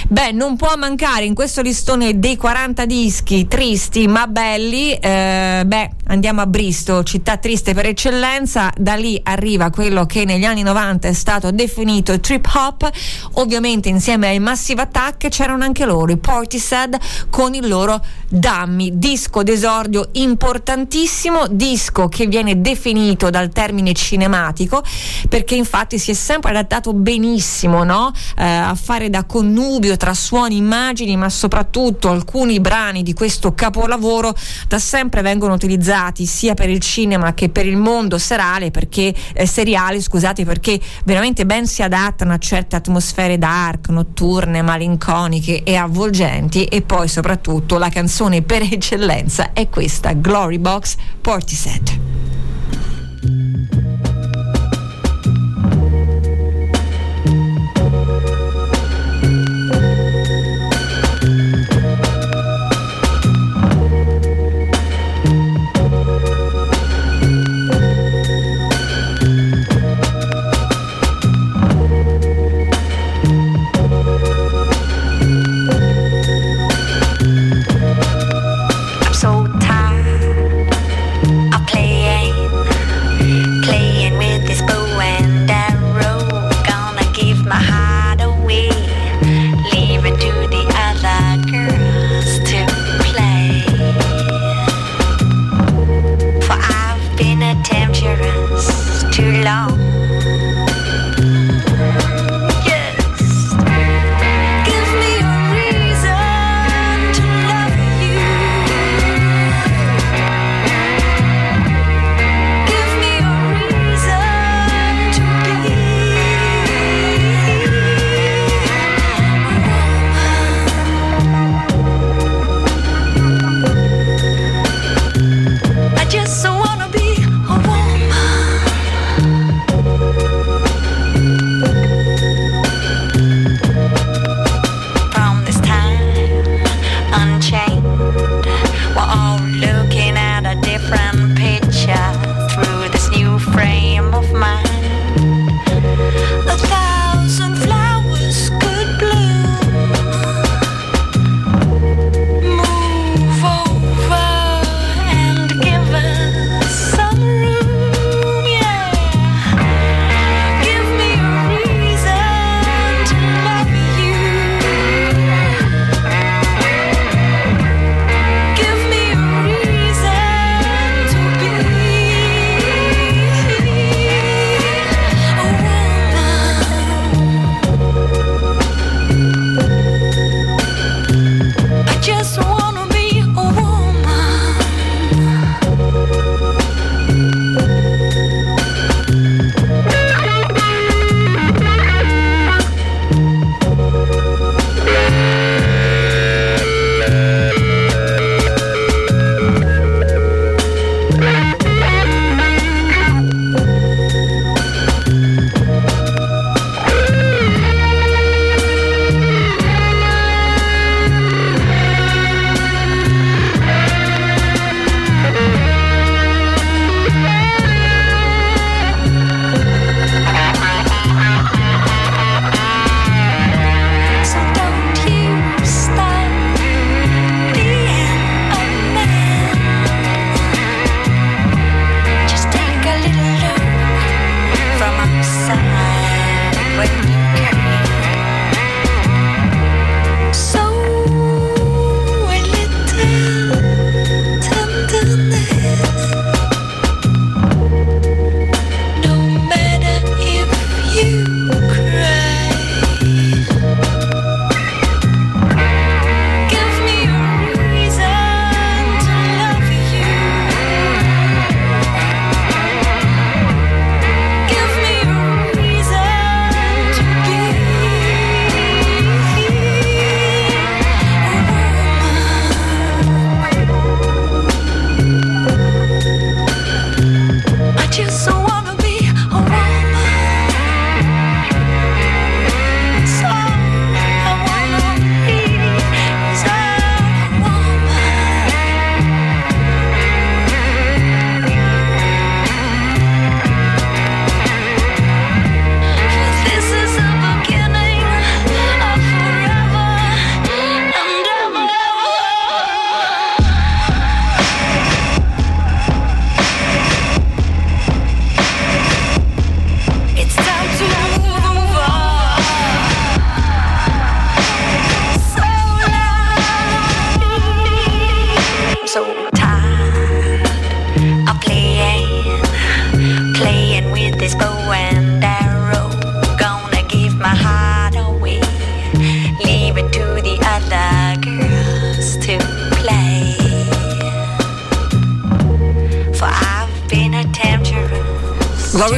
[0.08, 5.90] Beh, non può mancare in questo listone dei 40 dischi tristi ma belli, eh, beh,
[6.08, 11.08] andiamo a Bristo, città triste per eccellenza, da lì arriva quello che negli anni 90
[11.08, 12.90] è stato definito trip hop,
[13.34, 16.98] ovviamente insieme ai Massive Attack c'erano anche loro, i Portishead
[17.30, 24.84] con il loro Dummy, disco d'esordio importantissimo, disco che viene definito dal termine cinematico
[25.30, 28.12] perché infatti si è sempre adattato benissimo no?
[28.36, 34.34] Eh, a fare da connubio tra suoni, immagini, ma soprattutto alcuni brani di questo capolavoro
[34.68, 35.92] da sempre vengono utilizzati
[36.26, 41.46] sia per il cinema che per il mondo serale perché eh, seriale, scusate, perché veramente
[41.46, 47.90] ben si adattano a certe atmosfere dark, notturne, malinconiche e avvolgenti e poi soprattutto la
[47.90, 52.33] canzone per eccellenza è questa Glory Box Portishead.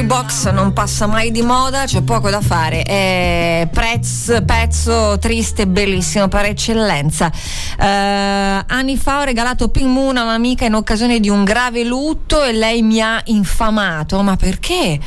[0.03, 2.83] Box non passa mai di moda, c'è poco da fare.
[2.83, 7.31] È prez- pezzo triste bellissimo per eccellenza.
[7.79, 12.43] Eh, anni fa ho regalato Pink Moon a un'amica in occasione di un grave lutto
[12.43, 14.21] e lei mi ha infamato.
[14.21, 14.99] Ma perché?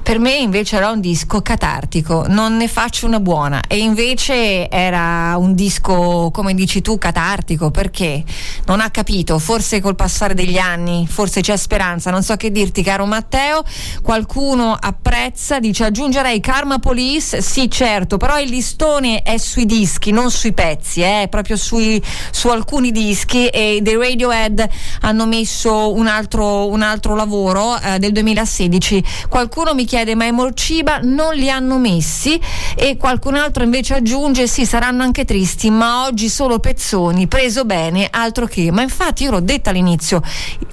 [0.00, 3.62] Per me invece era un disco catartico, non ne faccio una buona.
[3.66, 7.72] E invece era un disco, come dici tu, catartico.
[7.72, 8.22] Perché?
[8.66, 12.82] Non ha capito, forse col passare degli anni, forse c'è speranza, non so che dirti
[12.82, 13.64] caro Matteo,
[14.02, 20.30] qualcuno apprezza, dice aggiungerei Karma Police, sì certo, però il listone è sui dischi, non
[20.30, 24.68] sui pezzi, eh, è proprio sui- su alcuni dischi e dei Radiohead
[25.00, 29.02] hanno messo un altro, un altro lavoro eh, del 2016.
[29.30, 32.38] Qualcuno mi chiede ma i Morciba non li hanno messi
[32.74, 38.08] e qualcun altro invece aggiunge sì saranno anche tristi ma oggi solo pezzoni, preso bene,
[38.10, 38.70] altro che.
[38.70, 40.20] Ma infatti io l'ho detto all'inizio,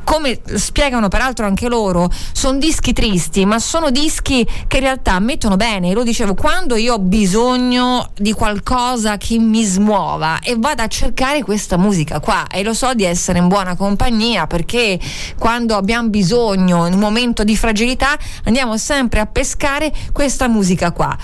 [0.03, 5.57] come spiegano peraltro anche loro, sono dischi tristi ma sono dischi che in realtà mettono
[5.57, 10.87] bene, lo dicevo, quando io ho bisogno di qualcosa che mi smuova e vado a
[10.87, 14.99] cercare questa musica qua e lo so di essere in buona compagnia perché
[15.37, 21.15] quando abbiamo bisogno in un momento di fragilità andiamo sempre a pescare questa musica qua.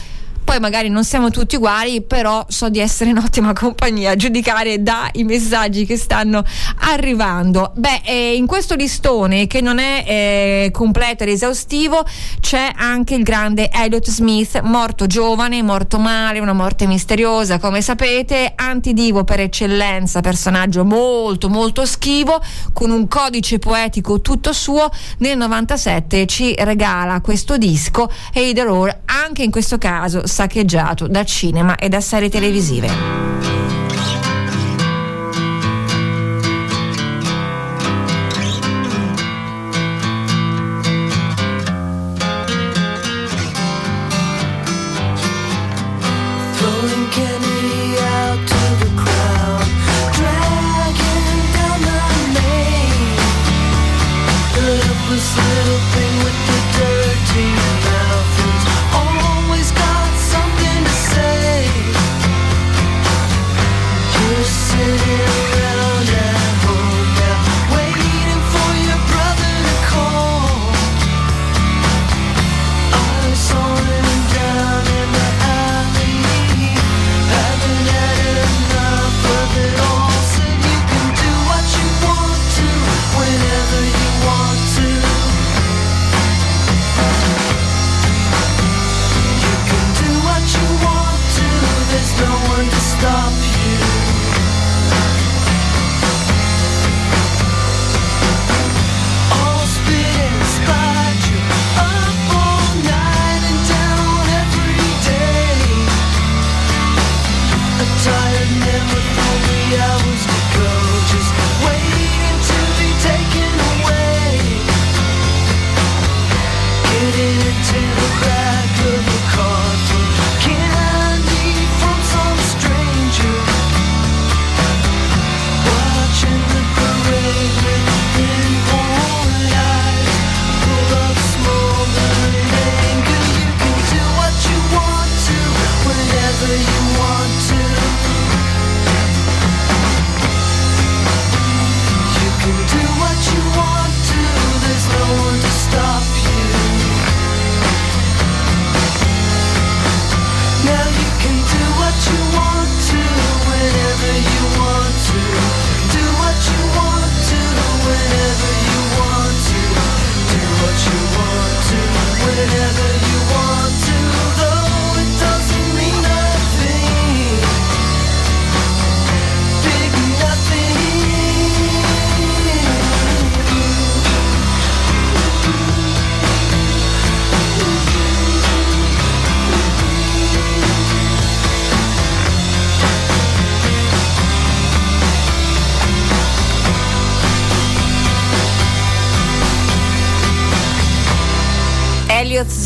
[0.50, 4.82] Poi magari non siamo tutti uguali, però so di essere in ottima compagnia a giudicare
[4.82, 6.44] dai messaggi che stanno
[6.90, 7.72] arrivando.
[7.76, 12.04] Beh, eh, in questo listone che non è eh, completo ed esaustivo
[12.40, 18.54] c'è anche il grande Elliot Smith, morto giovane, morto male, una morte misteriosa, come sapete,
[18.56, 22.42] antidivo per eccellenza, personaggio molto molto schivo,
[22.74, 24.90] con un codice poetico tutto suo,
[25.20, 31.26] nel 97 ci regala questo disco e The Roar, anche in questo caso saccheggiato da
[31.26, 33.59] cinema e da serie televisive.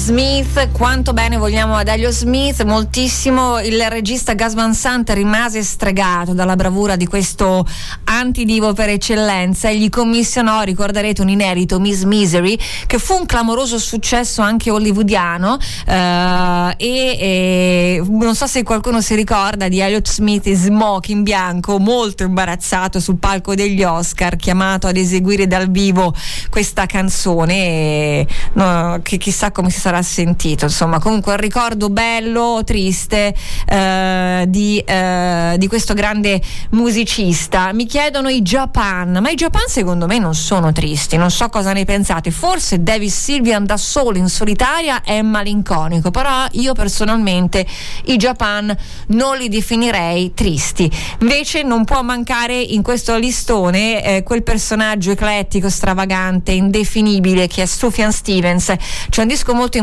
[0.04, 3.60] Smith, quanto bene vogliamo ad Elliot Smith, moltissimo.
[3.60, 7.66] Il regista Gas Van Sant rimase stregato dalla bravura di questo
[8.04, 13.80] antidivo per eccellenza e gli commissionò, ricorderete, un inedito Miss Misery, che fu un clamoroso
[13.80, 15.58] successo anche hollywoodiano.
[15.88, 21.80] eh, e, e non so se qualcuno si ricorda di Elliot Smith in smoking bianco,
[21.80, 26.14] molto imbarazzato sul palco degli Oscar, chiamato ad eseguire dal vivo
[26.50, 27.54] questa canzone.
[27.54, 30.66] e, no, che chissà come si sarà sentito.
[30.66, 33.34] Insomma, comunque un ricordo bello, triste
[33.66, 37.72] eh, di, eh, di questo grande musicista.
[37.74, 41.74] Mi chiedono i Japan, ma i Japan secondo me non sono tristi, non so cosa
[41.74, 42.32] ne pensate.
[42.32, 47.66] Forse Davis Sylvian da solo in solitaria è malinconico, però io personalmente
[48.06, 48.76] i Japan
[49.08, 50.92] non li definirei tristi.
[51.20, 57.66] Invece non può mancare in questo listone eh, quel personaggio eclettico, stravagante, indefinibile che è
[57.66, 58.74] Sufjan Stevens.
[59.10, 59.83] C'è un disco molto importante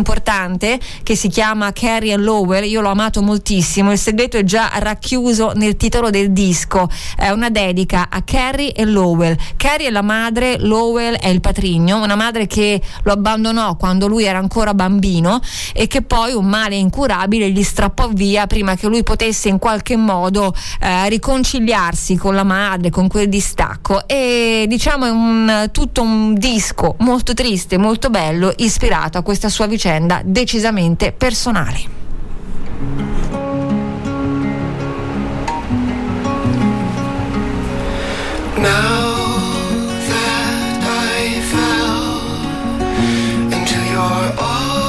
[1.03, 5.77] che si chiama Carrie Lowell, io l'ho amato moltissimo, il segreto è già racchiuso nel
[5.77, 9.37] titolo del disco, è una dedica a Carrie e Lowell.
[9.57, 14.25] Carrie è la madre, Lowell è il patrigno, una madre che lo abbandonò quando lui
[14.25, 15.41] era ancora bambino
[15.73, 19.97] e che poi un male incurabile gli strappò via prima che lui potesse in qualche
[19.97, 24.07] modo eh, riconciliarsi con la madre, con quel distacco.
[24.07, 29.67] E diciamo è un, tutto un disco molto triste, molto bello, ispirato a questa sua
[29.67, 29.89] vicenda
[30.25, 31.89] decisamente personale.
[38.57, 39.11] Now
[40.83, 41.91] I fell
[43.53, 44.81] into your arms,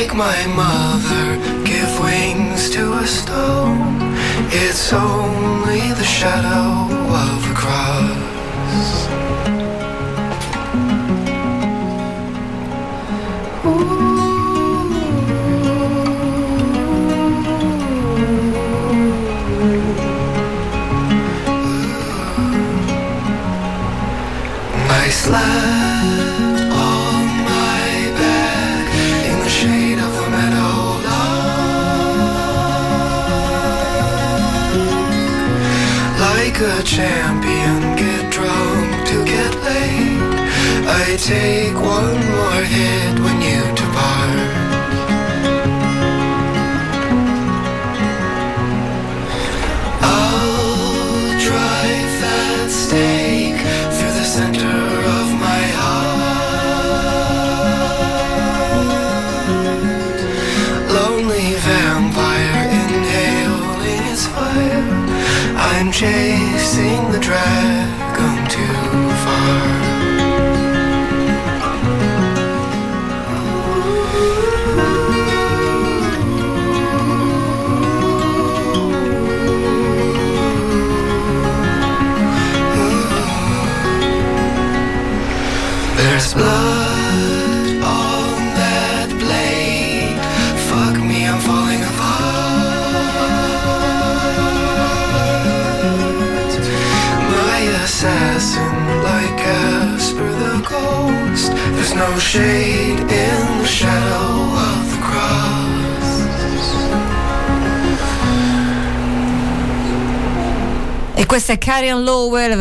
[0.00, 1.24] Like my mother,
[1.64, 3.98] give wings to a stone.
[4.52, 6.86] It's only the shadow
[7.26, 9.08] of a cross.
[24.90, 25.77] I slept
[36.88, 40.40] champion, get drunk to get laid.
[40.88, 44.57] I take one more hit when you depart.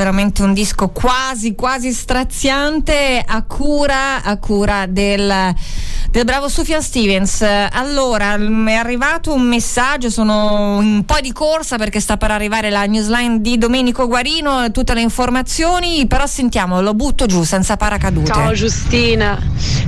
[0.07, 5.53] Veramente un disco quasi, quasi straziante a cura, a cura del,
[6.09, 7.41] del bravo Sufjan Stevens.
[7.41, 12.69] Allora, m- è arrivato un messaggio, sono un po' di corsa perché sta per arrivare
[12.69, 18.31] la newsline di Domenico Guarino, tutte le informazioni, però sentiamo, lo butto giù senza paracadute.
[18.31, 19.37] Ciao Giustina,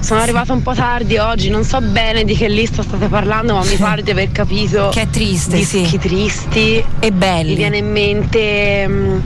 [0.02, 3.64] sono arrivata un po' tardi oggi, non so bene di che lista state parlando, ma
[3.64, 5.98] mi pare di aver capito che è triste, dischi sì.
[5.98, 7.52] tristi e belli.
[7.52, 9.20] Mi viene in mente mm,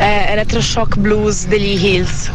[0.00, 2.30] eh, Electroshock Blues degli Hills.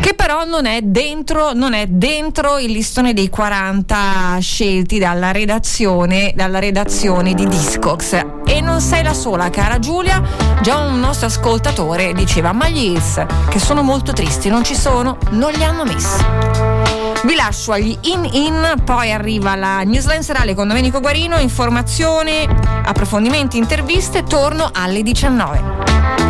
[0.00, 6.32] che però non è dentro, non è dentro il listone dei 40 scelti dalla redazione,
[6.34, 8.12] dalla redazione di Discogs.
[8.46, 10.22] E non sei la sola, cara Giulia.
[10.62, 15.18] Già un nostro ascoltatore diceva: Ma gli Hills, che sono molto tristi, non ci sono,
[15.30, 16.24] non li hanno messi.
[17.22, 22.46] Vi lascio agli in-in, poi arriva la newsline serale con Domenico Guarino, informazione,
[22.84, 26.29] approfondimenti, interviste, torno alle 19.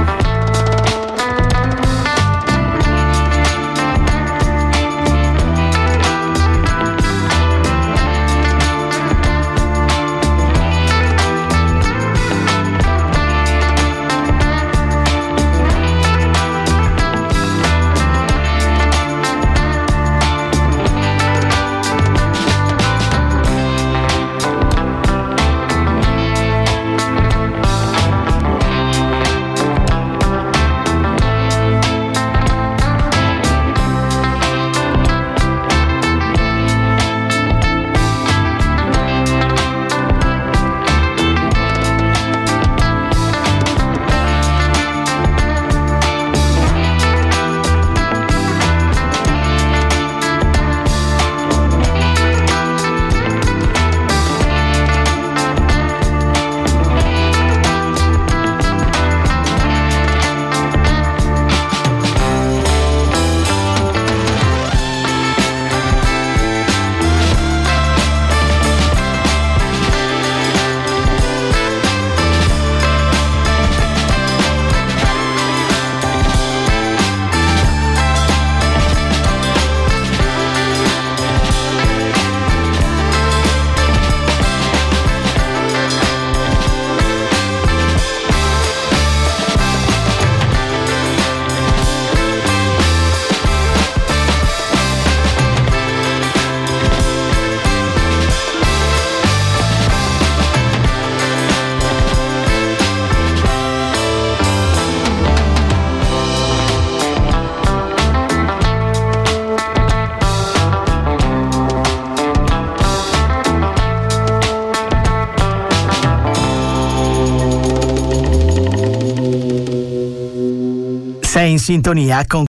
[121.40, 122.38] Sei in sintonia con